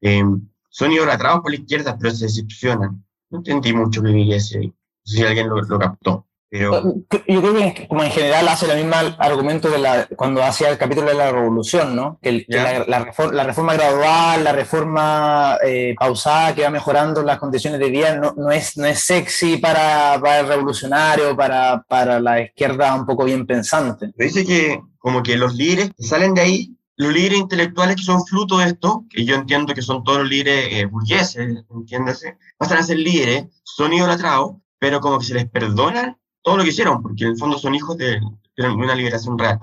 [0.00, 0.24] eh,
[0.72, 3.04] son idolatrados por la izquierda, pero se decepcionan.
[3.30, 4.72] No entendí mucho que quería No sé
[5.04, 6.26] si alguien lo, lo captó.
[6.48, 6.82] Pero...
[7.26, 10.78] Yo creo que como en general hace el mismo argumento de la, cuando hacía el
[10.78, 12.18] capítulo de la revolución, ¿no?
[12.22, 17.88] Que, la, la, reforma, gradual, la reforma eh, pausada que va mejorando las condiciones de
[17.88, 22.94] vida no, no, es, no es sexy para, para el revolucionario, para, para la izquierda
[22.94, 24.10] un poco bien pensante.
[24.16, 28.24] Dice que como que los líderes que salen de ahí, los líderes intelectuales que son
[28.26, 32.78] fruto de esto, que yo entiendo que son todos los líderes eh, burgueses, entiéndase, pasan
[32.78, 37.02] a ser líderes, son idolatrados, pero como que se les perdonan todo lo que hicieron,
[37.02, 38.20] porque en el fondo son hijos de,
[38.56, 39.58] una liberación real.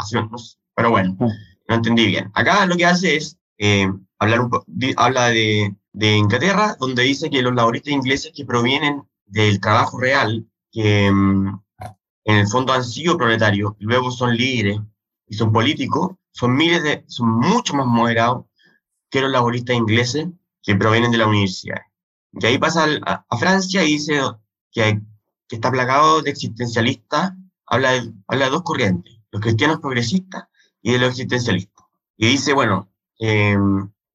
[0.76, 2.32] Pero bueno, no entendí bien.
[2.34, 4.52] Acá lo que hace es eh, hablar un
[4.98, 10.48] habla de, de, Inglaterra, donde dice que los laboristas ingleses que provienen del trabajo real,
[10.72, 11.60] que mm,
[12.26, 14.80] en el fondo han sido proletarios, luego son líderes
[15.30, 18.46] y son políticos, son miles de, son mucho más moderados
[19.10, 20.28] que los laboristas ingleses
[20.62, 21.82] que provienen de la universidad.
[22.34, 24.22] Y ahí pasa a, a Francia y dice
[24.72, 25.02] que hay
[25.50, 27.34] que está plagado de existencialistas,
[27.66, 30.46] habla de, habla de dos corrientes, los cristianos progresistas
[30.82, 31.86] y de los existencialistas.
[32.16, 32.88] Y dice, bueno,
[33.20, 33.58] eh,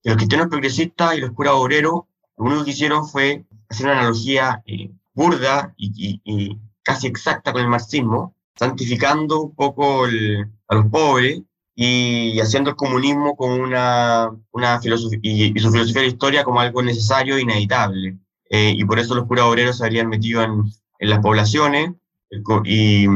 [0.04, 2.04] los cristianos progresistas y los curas obreros,
[2.38, 7.62] lo único que hicieron fue hacer una analogía eh, burda y, y, casi exacta con
[7.62, 11.42] el marxismo, santificando un poco el, a los pobres
[11.74, 16.60] y haciendo el comunismo como una, una filosofía, y, su filosofía de la historia como
[16.60, 18.18] algo necesario e inevitable.
[18.50, 20.62] Eh, y por eso los curas obreros se habrían metido en,
[20.98, 21.92] en las poblaciones
[22.64, 23.06] y,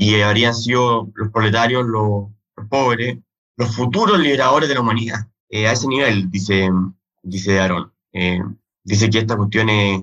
[0.00, 2.28] y habrían sido los proletarios, los,
[2.68, 3.18] pobres,
[3.56, 5.28] los futuros liberadores de la humanidad.
[5.48, 6.70] Eh, a ese nivel, dice,
[7.22, 7.92] dice Aaron.
[8.12, 8.40] Eh,
[8.82, 10.02] dice que esta cuestión es,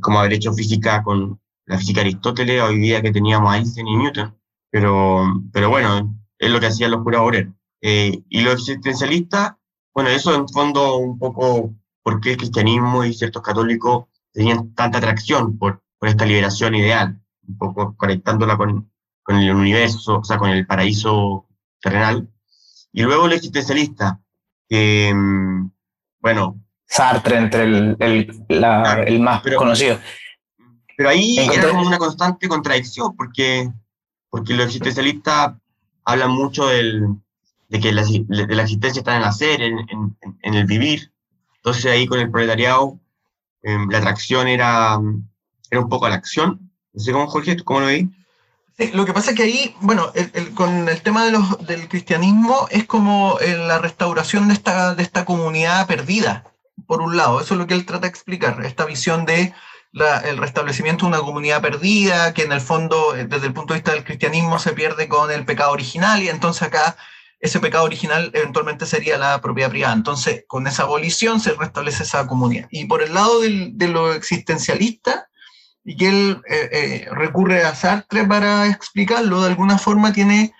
[0.00, 3.88] como haber hecho física con la física de Aristóteles, hoy día que teníamos a Einstein
[3.88, 4.34] y Newton.
[4.74, 7.54] Pero, pero bueno, es lo que hacían los curas obreros.
[7.80, 9.52] Eh, y los existencialistas,
[9.94, 14.98] bueno, eso en fondo un poco por qué el cristianismo y ciertos católicos tenían tanta
[14.98, 18.90] atracción por, esta liberación ideal, un poco conectándola con,
[19.22, 21.46] con el universo, o sea, con el paraíso
[21.80, 22.28] terrenal.
[22.92, 24.20] Y luego el existencialista,
[24.68, 25.14] que,
[26.18, 26.60] bueno...
[26.84, 30.00] Sartre, entre el, el, la, el más conocido.
[30.96, 33.70] Pero ahí era como una constante contradicción, porque,
[34.34, 35.54] porque los existencialistas
[36.04, 37.06] hablan mucho del,
[37.68, 41.12] de que la, de la existencia está en el hacer, en, en, en, el vivir.
[41.58, 42.98] Entonces ahí con el proletariado,
[43.62, 44.98] em, la atracción era
[45.70, 46.68] era un poco a la acción.
[46.92, 48.08] No sé cómo, Jorge, ¿cómo lo veis?
[48.92, 50.12] lo que pasa es que ahí, bueno,
[50.56, 55.04] con el tema de los, del cristianismo es como eh, la restauración de esta, de
[55.04, 56.42] esta comunidad perdida,
[56.88, 57.40] por un lado.
[57.40, 59.54] Eso es lo que él trata de explicar, esta visión de
[60.24, 63.78] el restablecimiento de una comunidad perdida, que en el fondo, eh, desde el punto de
[63.78, 66.96] vista del cristianismo, se pierde con el pecado original y entonces acá
[67.38, 69.94] ese pecado original eventualmente sería la propiedad privada.
[69.94, 72.66] Entonces, con esa abolición se restablece esa comunidad.
[72.70, 75.28] Y por el lado de lo existencialista,
[75.84, 80.52] y que él eh, eh, recurre a Sartre para explicarlo, de alguna forma tiene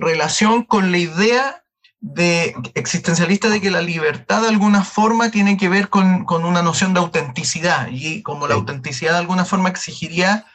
[0.00, 1.63] relación con la idea
[2.06, 6.62] de, existencialista de que la libertad de alguna forma tiene que ver con, con una
[6.62, 10.46] noción de autenticidad y como la autenticidad de alguna forma exigiría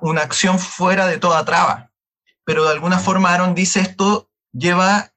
[0.00, 1.90] una acción fuera de toda traba.
[2.44, 5.12] Pero de alguna forma Aaron dice esto lleva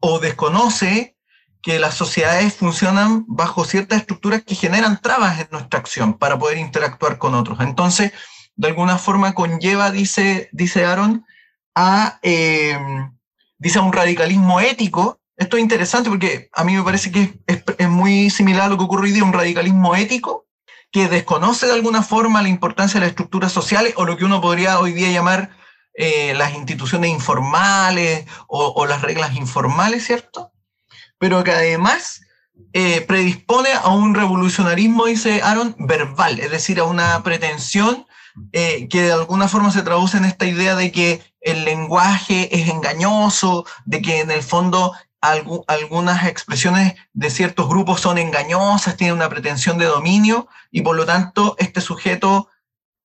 [0.00, 1.16] o desconoce
[1.62, 6.58] que las sociedades funcionan bajo ciertas estructuras que generan trabas en nuestra acción para poder
[6.58, 7.58] interactuar con otros.
[7.60, 8.12] Entonces,
[8.54, 11.24] de alguna forma conlleva, dice, dice Aaron,
[11.74, 12.78] a, eh,
[13.64, 15.18] dice un radicalismo ético.
[15.36, 18.84] Esto es interesante porque a mí me parece que es, muy similar a lo que
[18.84, 20.46] ocurre hoy día, un radicalismo ético
[20.92, 24.40] que desconoce de alguna forma la importancia de las estructuras sociales o lo que uno
[24.40, 25.50] podría hoy día llamar
[25.94, 30.52] eh, las instituciones informales o, o, las reglas informales, ¿cierto?
[31.18, 32.20] pero que además
[32.72, 38.06] eh, predispone a un revolucionarismo, dice Aaron, verbal, es decir, a una pretensión
[38.52, 42.68] eh, que de alguna forma se traduce en esta idea de que el lenguaje es
[42.68, 49.28] engañoso, de que en el fondo algunas expresiones de ciertos grupos son engañosas, tienen una
[49.28, 52.48] pretensión de dominio y por lo tanto este sujeto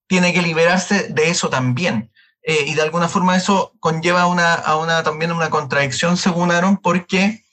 [0.06, 2.12] tiene que liberarse de eso también.
[2.42, 6.78] Eh, y de alguna forma eso conlleva una, a una, también una contradicción según Aaron
[6.78, 7.44] porque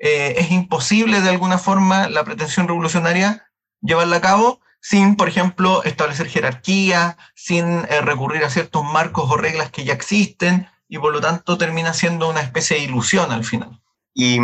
[0.00, 3.48] eh, es imposible de alguna forma la pretensión revolucionaria
[3.80, 9.36] llevarla a cabo sin, por ejemplo, establecer jerarquía, sin eh, recurrir a ciertos marcos o
[9.36, 13.44] reglas que ya existen, y por lo tanto termina siendo una especie de ilusión al
[13.44, 13.80] final.
[14.12, 14.38] Y,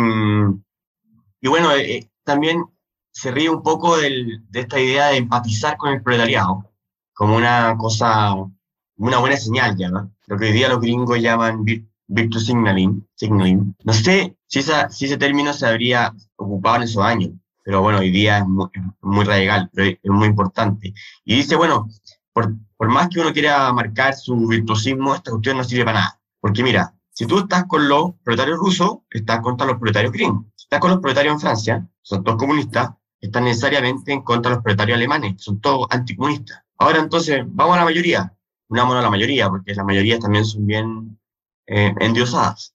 [1.41, 2.63] y bueno, eh, también
[3.11, 6.71] se ríe un poco de esta idea de empatizar con el proletariado,
[7.13, 8.33] como una cosa,
[8.95, 10.09] una buena señal ya, ¿no?
[10.27, 11.65] Lo que hoy día los gringos llaman
[12.07, 13.75] virtue signaling, signaling.
[13.83, 17.31] No sé si, esa, si ese término se habría ocupado en esos años,
[17.69, 20.91] pero bueno, hoy día es muy, radical, pero es muy importante.
[21.23, 21.87] Y dice, bueno,
[22.33, 26.21] por, por, más que uno quiera marcar su virtuosismo, esta cuestión no sirve para nada.
[26.39, 30.45] Porque mira, si tú estás con los proletarios rusos, estás contra los proletarios gringos.
[30.55, 32.89] Si estás con los proletarios en Francia, son todos comunistas,
[33.21, 36.63] están necesariamente en contra de los proletarios alemanes, son todos anticomunistas.
[36.79, 38.33] Ahora entonces, vamos a la mayoría.
[38.69, 41.19] Unámonos a la mayoría, porque las mayorías también son bien
[41.67, 42.73] eh, endiosadas.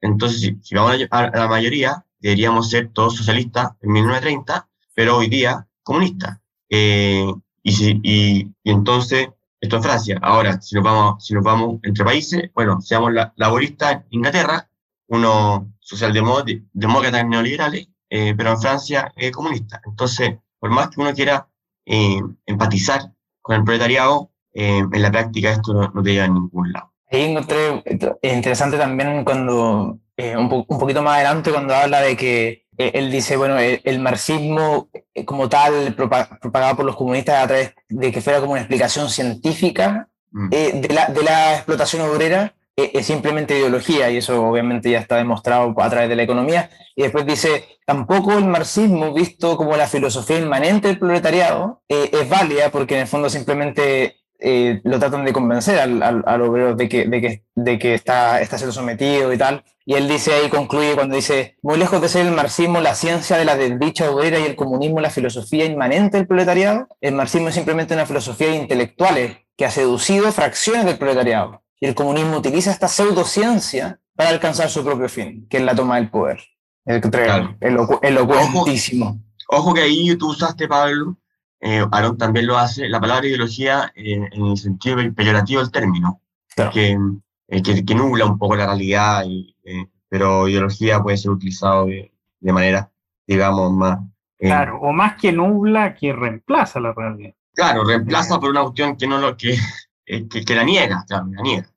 [0.00, 5.66] entonces, si, vamos a, la mayoría, deberíamos ser todos socialistas en 1930, pero hoy día
[5.82, 6.38] comunistas.
[6.68, 7.26] Eh,
[7.62, 9.28] y, si, y, entonces,
[9.60, 10.18] esto en Francia.
[10.22, 14.68] Ahora, si nos vamos, si nos vamos entre países, bueno, seamos la, laboristas en Inglaterra,
[15.08, 19.80] uno socialdemócratas neoliberales, eh, pero en Francia es comunista.
[19.84, 21.48] Entonces, por más que uno quiera
[21.86, 26.72] eh, empatizar con el proletariado, en la práctica esto no, no te lleva a ningún
[26.72, 26.92] lado.
[27.10, 27.82] Ahí encontré
[28.22, 33.08] interesante también cuando, eh, un, un, poquito más adelante, cuando habla de que eh, él
[33.08, 38.20] dice, bueno, el, marxismo eh, como tal, propagado por los comunistas a través de que
[38.20, 40.48] fuera como una explicación científica mm.
[40.48, 45.72] de, la, de, la, explotación obrera, es simplemente ideología, y eso obviamente ya está demostrado
[45.80, 46.68] a través de la economía.
[46.96, 52.70] Y después dice, tampoco el marxismo, visto como la filosofía inmanente del proletariado, es válida
[52.70, 57.06] porque en el fondo simplemente eh, lo tratan de convencer al, al, obrero de que,
[57.06, 59.64] de que, de que está, está siendo sometido y tal.
[59.88, 63.38] Y él dice ahí, concluye cuando dice, muy lejos de ser el marxismo la ciencia
[63.38, 67.54] de la desdicha obrera y el comunismo la filosofía inmanente del proletariado, el marxismo es
[67.54, 71.62] simplemente una filosofía de intelectuales que ha seducido fracciones del proletariado.
[71.80, 75.96] Y el comunismo utiliza esta pseudociencia para alcanzar su propio fin, que es la toma
[75.96, 76.38] del poder.
[76.84, 77.56] El, claro.
[78.02, 79.22] elocuentísimo.
[79.48, 81.16] Ojo, ojo que ahí tú usaste, Pablo,
[81.60, 86.20] eh, Aaron también lo hace, la palabra ideología en el sentido peyorativo del término,
[87.50, 91.86] eh, que, que, nubla un poco la realidad, y, eh, pero ideología puede ser utilizado
[91.86, 92.90] de, de manera,
[93.26, 93.98] digamos, más...
[94.38, 97.34] claro, o más que nubla, que reemplaza la realidad.
[97.52, 99.58] Claro, reemplaza por una cuestión que no lo que,
[100.06, 101.68] que, la niega, claro, la niega.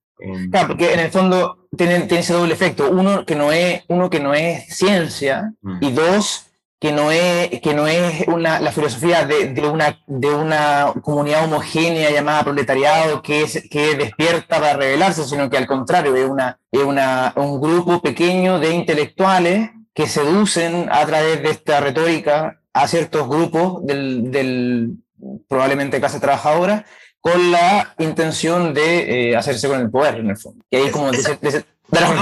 [0.51, 2.91] Claro, porque en el fondo tiene, tiene, ese doble efecto.
[2.91, 5.77] Uno que no es, uno que no es ciencia mm.
[5.81, 6.50] y dos
[6.81, 11.45] que no es, que no es una, la filosofía de, de, una, de una comunidad
[11.45, 16.59] homogénea llamada proletariado que, es, que despierta para rebelarse, sino que al contrario, es, una,
[16.71, 22.87] es una, un grupo pequeño de intelectuales que seducen a través de esta retórica a
[22.87, 24.95] ciertos grupos del, del
[25.47, 26.83] probablemente clase trabajadora
[27.19, 30.65] con la intención de eh, hacerse con el poder, en el fondo.
[30.71, 31.11] Y ahí como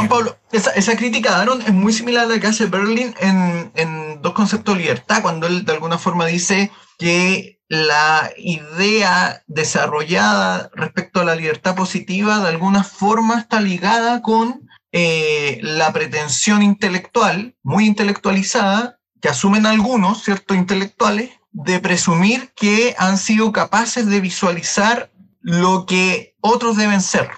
[0.09, 3.71] Pablo, esa, esa, crítica de Aaron es muy similar a la que hace Berlin en,
[3.75, 10.71] en Dos Conceptos de Libertad, cuando él de alguna forma dice que la idea desarrollada
[10.73, 17.55] respecto a la libertad positiva de alguna forma está ligada con eh, la pretensión intelectual,
[17.61, 25.11] muy intelectualizada, que asumen algunos, ciertos intelectuales, de presumir que han sido capaces de visualizar
[25.41, 27.29] lo que otros deben ser.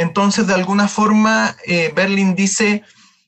[0.00, 2.82] Entonces, de alguna forma, eh, Berlin dice,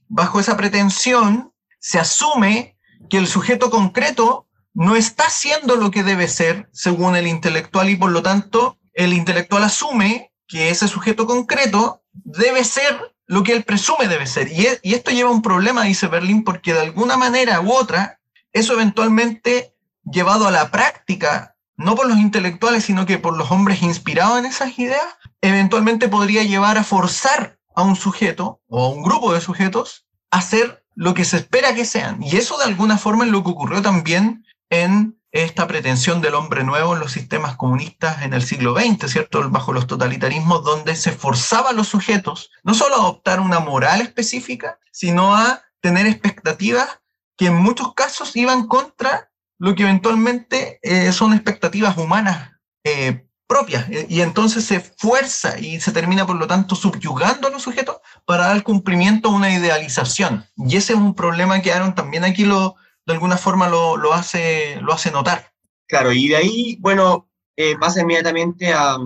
[0.08, 2.78] bajo esa pretensión, se asume
[3.10, 7.96] que el sujeto concreto no está haciendo lo que debe ser según el intelectual y
[7.96, 13.64] por lo tanto el intelectual asume que ese sujeto concreto debe ser lo que él
[13.64, 14.50] presume debe ser.
[14.50, 17.70] Y, e, y esto lleva a un problema, dice Berlín, porque de alguna manera u
[17.70, 18.18] otra,
[18.54, 19.74] eso eventualmente
[20.10, 24.46] llevado a la práctica, no por los intelectuales, sino que por los hombres inspirados en
[24.46, 25.04] esas ideas,
[25.43, 30.40] eventualmente podría llevar a forzar a un sujeto o a un grupo de sujetos a
[30.40, 32.22] ser lo que se espera que sean.
[32.22, 36.62] Y eso de alguna forma es lo que ocurrió también en esta pretensión del hombre
[36.62, 39.49] nuevo en los sistemas comunistas en el siglo XX, ¿cierto?
[39.51, 44.03] Bajo los totalitarismos, donde se forzaba a los sujetos no solo a adoptar una moral
[44.03, 47.01] específica, sino a tener expectativas
[47.36, 52.51] que en muchos casos iban contra lo que eventualmente eh, son expectativas humanas
[52.84, 53.86] eh, propias.
[54.09, 58.46] Y entonces se fuerza y se termina, por lo tanto, subyugando a los sujetos para
[58.46, 60.46] dar cumplimiento a una idealización.
[60.57, 64.80] Y ese es un problema que Aaron también aquí lo, de alguna forma lo, hace,
[64.80, 65.53] lo hace notar.
[65.86, 68.96] Claro, y de ahí, bueno, eh, pasa inmediatamente a,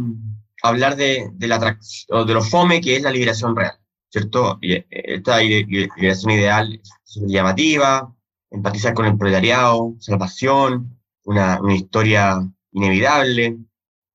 [0.62, 3.78] hablar de, de, la de lo fome que es la liberación real,
[4.10, 4.58] ¿cierto?
[4.62, 8.12] Eh, esta liberación ideal es llamativa,
[8.50, 12.38] empatizar con el proletariado, salvación, una, una historia
[12.72, 13.58] inevitable.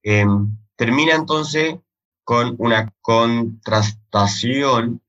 [0.03, 1.75] Em, termina entonces
[2.23, 5.01] con una contrastación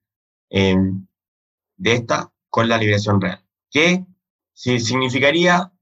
[0.50, 1.06] em,
[1.76, 4.04] de esta con la liberación real, que
[4.52, 5.72] si significaría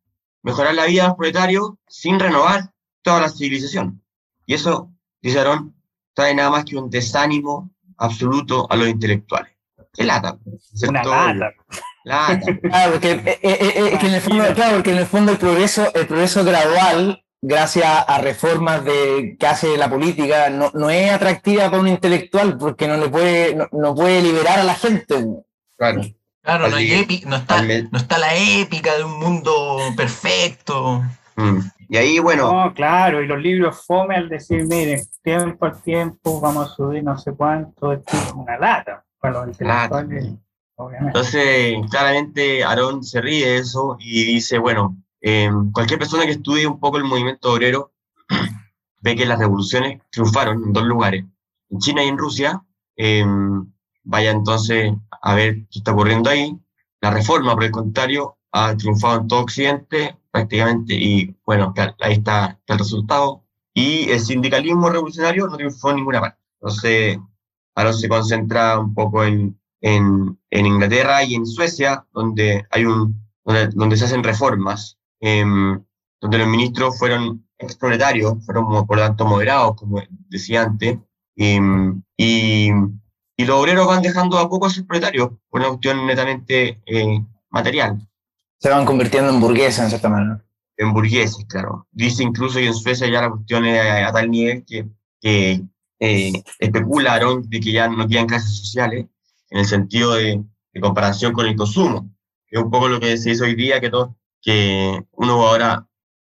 [0.43, 4.03] mejorar la vida de los proletarios sin renovar toda la civilización.
[4.47, 4.91] Y eso,
[5.21, 5.75] dice Aarón,
[6.15, 9.53] trae nada más que un desánimo absoluto a los intelectuales.
[9.93, 10.39] ¡Qué lata!
[10.89, 11.53] Una lata.
[12.05, 12.59] lata.
[12.63, 15.93] Claro, porque, eh, eh, eh, en el fondo, claro, porque en el fondo el progreso,
[15.95, 21.71] el progreso gradual, gracias a reformas de, que hace la política, no, no es atractiva
[21.71, 25.25] para un intelectual porque no le puede, no, no puede liberar a la gente.
[25.77, 26.03] Claro.
[26.43, 31.03] Claro, no, hay no, está, no está la épica de un mundo perfecto.
[31.37, 31.59] Mm.
[31.91, 32.53] Y ahí, bueno.
[32.53, 37.05] No, claro, y los libros fome al decir, miren, tiempo al tiempo, vamos a subir
[37.05, 38.03] no sé cuánto, es
[38.35, 39.61] una lata para los
[41.01, 46.67] Entonces, claramente, Aarón se ríe de eso y dice, bueno, em, cualquier persona que estudie
[46.67, 47.93] un poco el movimiento obrero
[49.01, 51.25] ve que las revoluciones triunfaron en dos lugares,
[51.71, 52.65] en China y en Rusia.
[52.97, 53.25] Eh,
[54.05, 54.93] vaya entonces
[55.23, 56.59] a ver qué está ocurriendo ahí.
[57.01, 62.59] La reforma, por el contrario, ha triunfado en todo Occidente prácticamente y bueno, ahí está,
[62.67, 63.45] el resultado.
[63.75, 66.39] Y el sindicalismo revolucionario no triunfó en ninguna parte.
[66.61, 67.19] Entonces,
[67.75, 73.23] ahora se concentra un poco en, en, en Inglaterra y en Suecia, donde, hay un,
[73.45, 75.83] donde, se hacen reformas, em,
[76.21, 80.99] donde los ministros fueron exproletarios, fueron por lo tanto moderados, como decía antes,
[81.37, 82.71] em, y
[83.41, 87.25] y los obreros van dejando a poco a sus proletarios por una cuestión netamente eh,
[87.49, 88.07] material.
[88.59, 90.45] Se van convirtiendo en burgueses, en cierta manera.
[90.77, 91.87] En burgueses, claro.
[91.91, 94.87] Dice incluso que en Suecia ya la cuestión es a, tal nivel que,
[95.23, 95.63] que
[96.01, 99.07] eh, especularon de que ya no quedan clases sociales
[99.49, 100.45] en el sentido de,
[100.79, 102.11] comparación con el consumo.
[102.47, 105.87] Es un poco lo que se dice hoy día, que, todo, que uno ahora,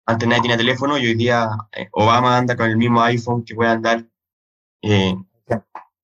[0.07, 3.55] antes nadie tenía teléfono y hoy día eh, Obama anda con el mismo iPhone que
[3.55, 4.05] puede andar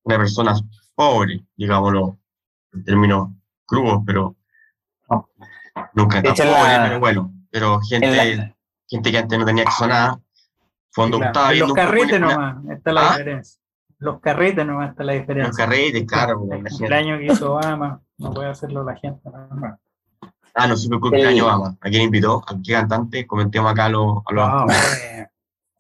[0.05, 0.55] una persona
[0.94, 2.18] pobre, digámoslo,
[2.72, 3.28] en términos
[3.64, 4.36] crudos, pero
[5.94, 8.57] nunca tan pobre, pero bueno, pero gente,
[8.88, 10.20] gente que antes no tenía acceso a nada,
[10.90, 13.11] fondo claro, Los carretes nomás, está la ¿Ah?
[13.16, 13.61] diferencia.
[13.98, 15.48] Los carretes nomás está la diferencia.
[15.48, 16.42] Los carretes, claro.
[16.80, 19.30] El año que hizo Obama, no puede hacerlo la gente.
[20.55, 21.76] Ah, no supe el año Obama.
[21.80, 22.42] ¿A quién invitó?
[22.46, 23.26] ¿A qué cantante?
[23.26, 24.18] Comentemos acá a los...
[24.26, 24.66] A los ah,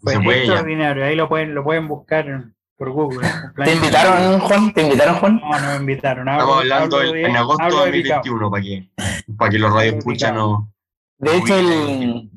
[0.02, 3.28] pues, extraordinario, ahí lo pueden, lo pueden buscar por Google.
[3.64, 4.72] ¿Te invitaron, Juan?
[4.72, 5.40] ¿Te invitaron, Juan?
[5.40, 6.28] No, no me invitaron.
[6.28, 8.90] Estamos hablando en agosto de 2021 para que,
[9.36, 10.72] para que los radios escuchan no.
[11.18, 12.30] De hecho, el,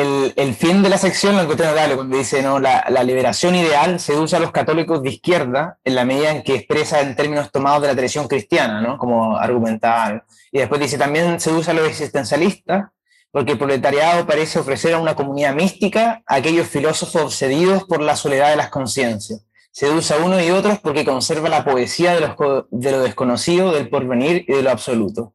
[0.00, 3.54] el, el, fin de la sección lo encontré notable cuando dice no la, la, liberación
[3.54, 7.16] ideal se usa a los católicos de izquierda en la medida en que expresa en
[7.16, 8.98] términos tomados de la tradición cristiana, ¿no?
[8.98, 10.24] Como argumental.
[10.50, 12.90] Y después dice también se usa a los existencialistas
[13.30, 18.16] porque el proletariado parece ofrecer a una comunidad mística a aquellos filósofos obsedidos por la
[18.16, 19.44] soledad de las conciencias.
[19.70, 22.34] Seduce a uno y otros porque conserva la poesía de,
[22.70, 25.34] de lo desconocido, del porvenir y de lo absoluto.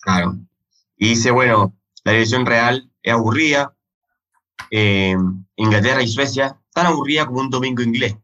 [0.00, 0.36] Claro.
[0.96, 3.74] Y dice, bueno, la dirección real es aburrida.
[4.70, 5.16] Eh,
[5.56, 8.16] Inglaterra y Suecia tan aburrida como un domingo inglés.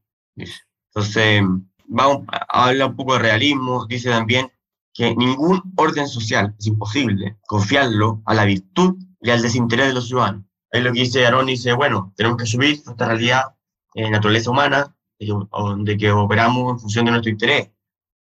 [0.95, 1.43] Entonces,
[1.87, 3.87] vamos a hablar un poco de realismo.
[3.87, 4.51] Dice también
[4.93, 10.09] que ningún orden social es imposible confiarlo a la virtud y al desinterés de los
[10.09, 10.45] ciudadanos.
[10.71, 13.55] Es lo que dice Aaron, dice, bueno, tenemos que asumir nuestra realidad,
[13.95, 17.71] en naturaleza humana, donde que operamos en función de nuestro interés.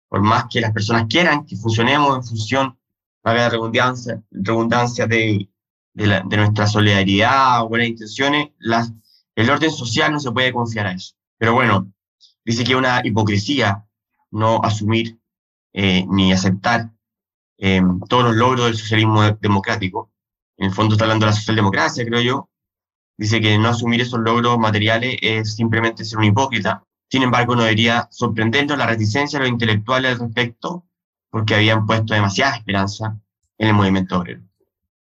[0.07, 2.79] Por más que las personas quieran que funcionemos en función,
[3.23, 5.49] la redundancia, redundancia de,
[6.05, 8.93] de, de, nuestra solidaridad o buenas intenciones, las,
[9.35, 11.15] el orden social no se puede confiar a eso.
[11.37, 11.91] Pero bueno,
[12.45, 13.85] dice que es una hipocresía
[14.31, 15.19] no asumir
[15.73, 16.91] eh, ni aceptar
[17.57, 20.11] eh, todos los logros del socialismo democrático.
[20.57, 22.49] En el fondo está hablando de la socialdemocracia, creo yo.
[23.17, 26.83] Dice que no asumir esos logros materiales es simplemente ser un hipócrita.
[27.09, 30.85] Sin embargo, no debería sorprendernos la reticencia de los intelectuales al respecto,
[31.29, 33.19] porque habían puesto demasiada esperanza
[33.57, 34.41] en el movimiento obrero.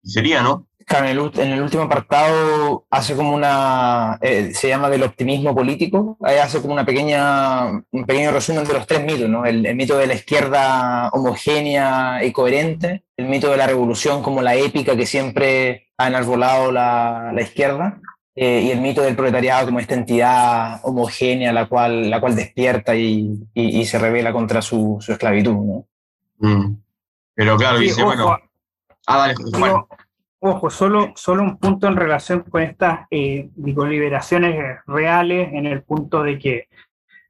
[0.03, 0.68] Y sería, ¿no?
[0.91, 6.61] En el, último apartado hace como una, eh, se llama del optimismo político, ahí hace
[6.61, 9.45] como una pequeña, un pequeño resumen de los tres mitos, ¿no?
[9.45, 14.55] El, mito de la izquierda homogénea y coherente, el mito de la revolución como la
[14.55, 18.01] épica que siempre ha enarbolado la, la izquierda,
[18.34, 22.95] eh, y el mito del proletariado como esta entidad homogénea la cual, la cual despierta
[22.95, 25.86] y, y, se revela contra su, su esclavitud, ¿no?
[26.39, 26.76] Mm.
[27.34, 28.39] Pero claro, dice, bueno...
[29.07, 29.89] Ah, dale, bueno.
[30.41, 35.82] Ojo, solo, solo un punto en relación con estas, eh, digo, liberaciones reales en el
[35.82, 36.68] punto de que,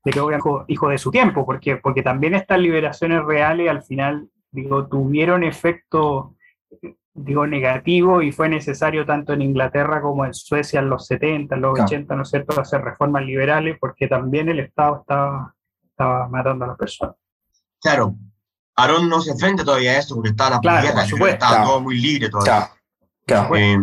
[0.04, 0.38] de que
[0.68, 6.36] hijo de su tiempo, porque, porque también estas liberaciones reales al final, digo, tuvieron efecto,
[7.14, 11.60] digo, negativo y fue necesario tanto en Inglaterra como en Suecia en los 70, en
[11.62, 16.66] los 80, ¿no es cierto?, hacer reformas liberales porque también el Estado estaba, estaba matando
[16.66, 17.16] a las personas.
[17.80, 18.14] Claro,
[18.76, 20.88] Aarón no se enfrenta todavía a eso porque estaba la claro,
[21.26, 22.70] estaba todo muy libre todavía.
[23.28, 23.78] Eh,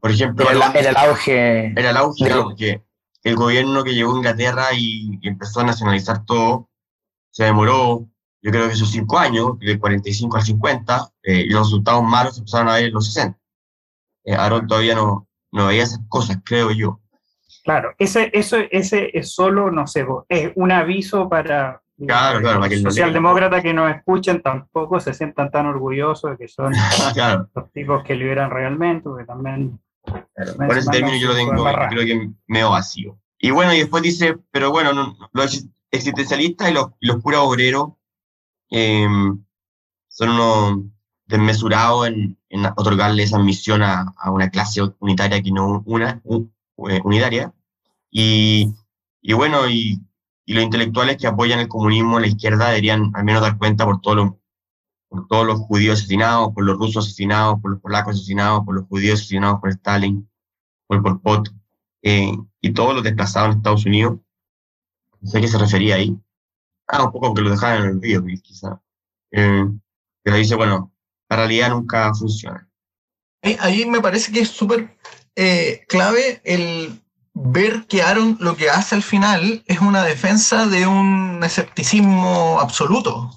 [0.00, 1.72] por ejemplo, era, el auge.
[1.78, 2.82] Era el auge, porque
[3.22, 6.68] el gobierno que llegó a Inglaterra y, empezó a nacionalizar todo,
[7.30, 8.08] se demoró,
[8.42, 12.34] yo creo que esos cinco años, de 45 al 50, eh, y los resultados malos
[12.34, 13.38] se empezaron a ver en los 60.
[14.24, 17.00] Eh, Aaron todavía no, no veía esas cosas, creo yo.
[17.62, 22.80] Claro, ese, eso, ese es solo, no sé, es un aviso para, Claro, claro, los
[22.82, 26.72] socialdemócratas que nos escuchen tampoco se sientan tan orgullosos de que son
[27.54, 29.78] los tipos que liberan realmente, porque también...
[30.04, 33.18] por ese término yo lo tengo, creo que medio vacío.
[33.38, 37.92] Y bueno, y después dice, pero bueno, los existencialistas y los, los puros obreros
[38.70, 39.42] em,
[40.08, 40.84] son unos
[41.26, 46.20] desmesurados en, en, otorgarle esa misión a, a, una clase unitaria que no una
[46.88, 47.52] eh, unitaria.
[48.10, 48.74] Y,
[49.22, 50.00] y bueno, y
[50.50, 53.84] y los intelectuales que apoyan el comunismo en la izquierda deberían al menos dar cuenta
[53.84, 54.40] por, todo
[55.08, 58.84] por todos los judíos asesinados, por los rusos asesinados, por los polacos asesinados, por los
[58.88, 60.28] judíos asesinados por Stalin,
[60.88, 61.54] por Pol Pot,
[62.02, 64.18] eh, y todos los desplazados en Estados Unidos.
[65.20, 66.18] No sé a qué se refería ahí.
[66.88, 68.82] Ah, un poco porque lo dejaban en el olvido, quizá.
[69.30, 69.66] Eh,
[70.24, 70.92] pero dice, bueno,
[71.28, 72.68] la realidad nunca funciona.
[73.60, 74.98] Ahí me parece que es súper
[75.36, 77.00] eh, clave el
[77.42, 83.30] ver que Aaron lo que hace al final es una defensa de un escepticismo absoluto,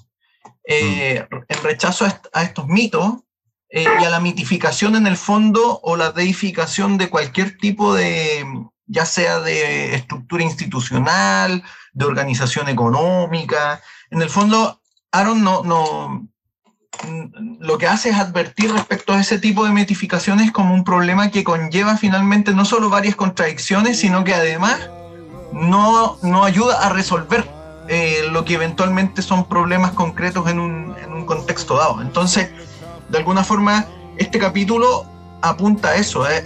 [0.64, 1.36] eh, mm.
[1.48, 3.14] en rechazo a, estos mitos
[3.70, 8.44] eh, y a la mitificación en el fondo o la deificación de cualquier tipo de,
[8.86, 13.80] ya sea de estructura institucional, de organización económica.
[14.10, 14.82] En el fondo,
[15.12, 16.28] Aaron no, no,
[17.60, 21.44] lo que hace es advertir respecto a ese tipo de metificaciones como un problema que
[21.44, 24.90] conlleva finalmente no solo varias contradicciones, sino que además
[25.52, 27.48] no, no ayuda a resolver
[27.88, 32.00] eh, lo que eventualmente son problemas concretos en un, en un, contexto dado.
[32.00, 32.50] Entonces,
[33.08, 33.86] de alguna forma,
[34.16, 35.04] este capítulo
[35.42, 36.42] apunta a eso, eh,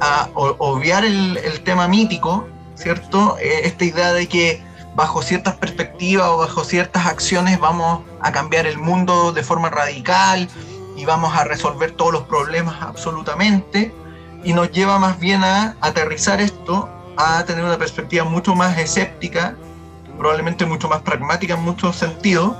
[0.00, 3.36] a, a obviar el, el, tema mítico, ¿cierto?
[3.38, 8.66] Eh, esta idea de que bajo ciertas perspectivas o bajo ciertas acciones vamos a cambiar
[8.66, 10.48] el mundo de forma radical
[10.96, 13.94] y vamos a resolver todos los problemas absolutamente
[14.42, 19.54] y nos lleva más bien a aterrizar esto, a tener una perspectiva mucho más escéptica,
[20.18, 22.56] probablemente mucho más pragmática en muchos sentidos,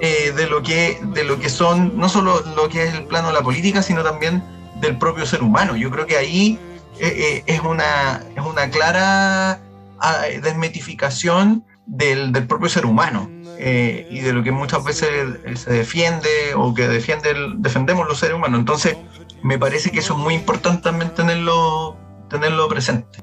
[0.00, 3.28] eh, de, lo que, de lo que son, no solo lo que es el plano
[3.28, 4.42] de la política, sino también
[4.80, 5.76] del propio ser humano.
[5.76, 6.58] Yo creo que ahí
[6.98, 9.60] eh, eh, es, una, es una clara
[10.00, 13.28] ah, desmetificación del, del propio ser humano
[13.58, 15.10] eh, y de lo que muchas veces
[15.56, 18.60] se defiende o que defiende defendemos los seres humanos.
[18.60, 18.96] Entonces,
[19.42, 21.96] me parece que eso es muy importante también tenerlo,
[22.28, 23.22] tenerlo presente.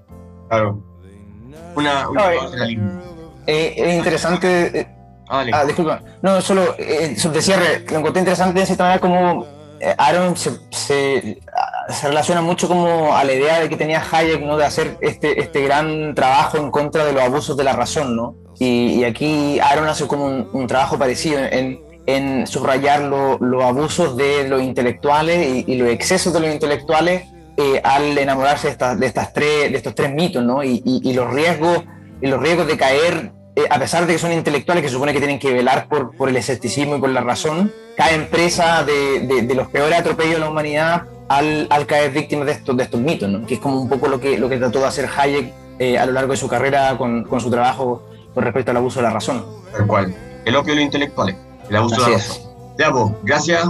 [0.50, 0.84] Claro.
[1.76, 2.80] Una, una No, eh.
[3.48, 4.80] Eh, es interesante.
[4.80, 4.94] eh,
[5.30, 6.02] Ah, ah, disculpa.
[6.22, 7.84] No, solo eh, de cierre.
[7.92, 9.46] Lo encontré interesante de cierta manera como
[9.98, 11.42] Aaron se, se,
[11.90, 14.58] se relaciona mucho como a la idea de que tenía Hayek, ¿no?
[14.58, 18.36] De hacer este, este gran trabajo en contra de los abusos de la razón, ¿no?
[18.60, 24.48] Y, aquí Aaron hace como un, trabajo parecido en, en subrayar lo- los abusos de
[24.48, 27.24] los intelectuales y, los excesos de los intelectuales
[27.56, 29.06] eh, al enamorarse de, estas, de,
[29.76, 30.64] estos tres mitos, ¿no?
[30.64, 31.84] Y, y- los riesgos
[32.20, 35.38] los riesgos de caer, eh, a pesar de que son intelectuales que supone que tienen
[35.38, 39.56] que velar por, por el escepticismo y por la razón, caen presa de, de- de
[39.56, 43.30] los peores atropellos de la humanidad al, al caer víctimas de estos, de estos mitos,
[43.30, 43.46] ¿no?
[43.46, 46.06] que es como un poco lo que, lo que trató de hacer Hayek eh, a
[46.06, 48.04] lo largo de su carrera con, con su trabajo
[48.34, 49.46] con respecto al abuso de la razón.
[49.72, 50.16] Tal cual.
[50.46, 51.36] El opio de los intelectuales.
[51.70, 52.28] El abuso de la es.
[52.28, 52.44] razón.
[52.80, 53.70] Ya, pues, gracias.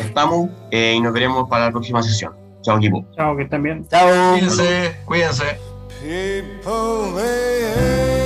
[0.00, 2.34] Estamos eh, y nos veremos para la próxima sesión.
[2.62, 3.04] Chao, equipo.
[3.14, 3.86] Chao, que estén bien.
[3.88, 4.32] Chao.
[4.32, 5.58] Cuídense, cuídense.
[6.00, 8.25] People, they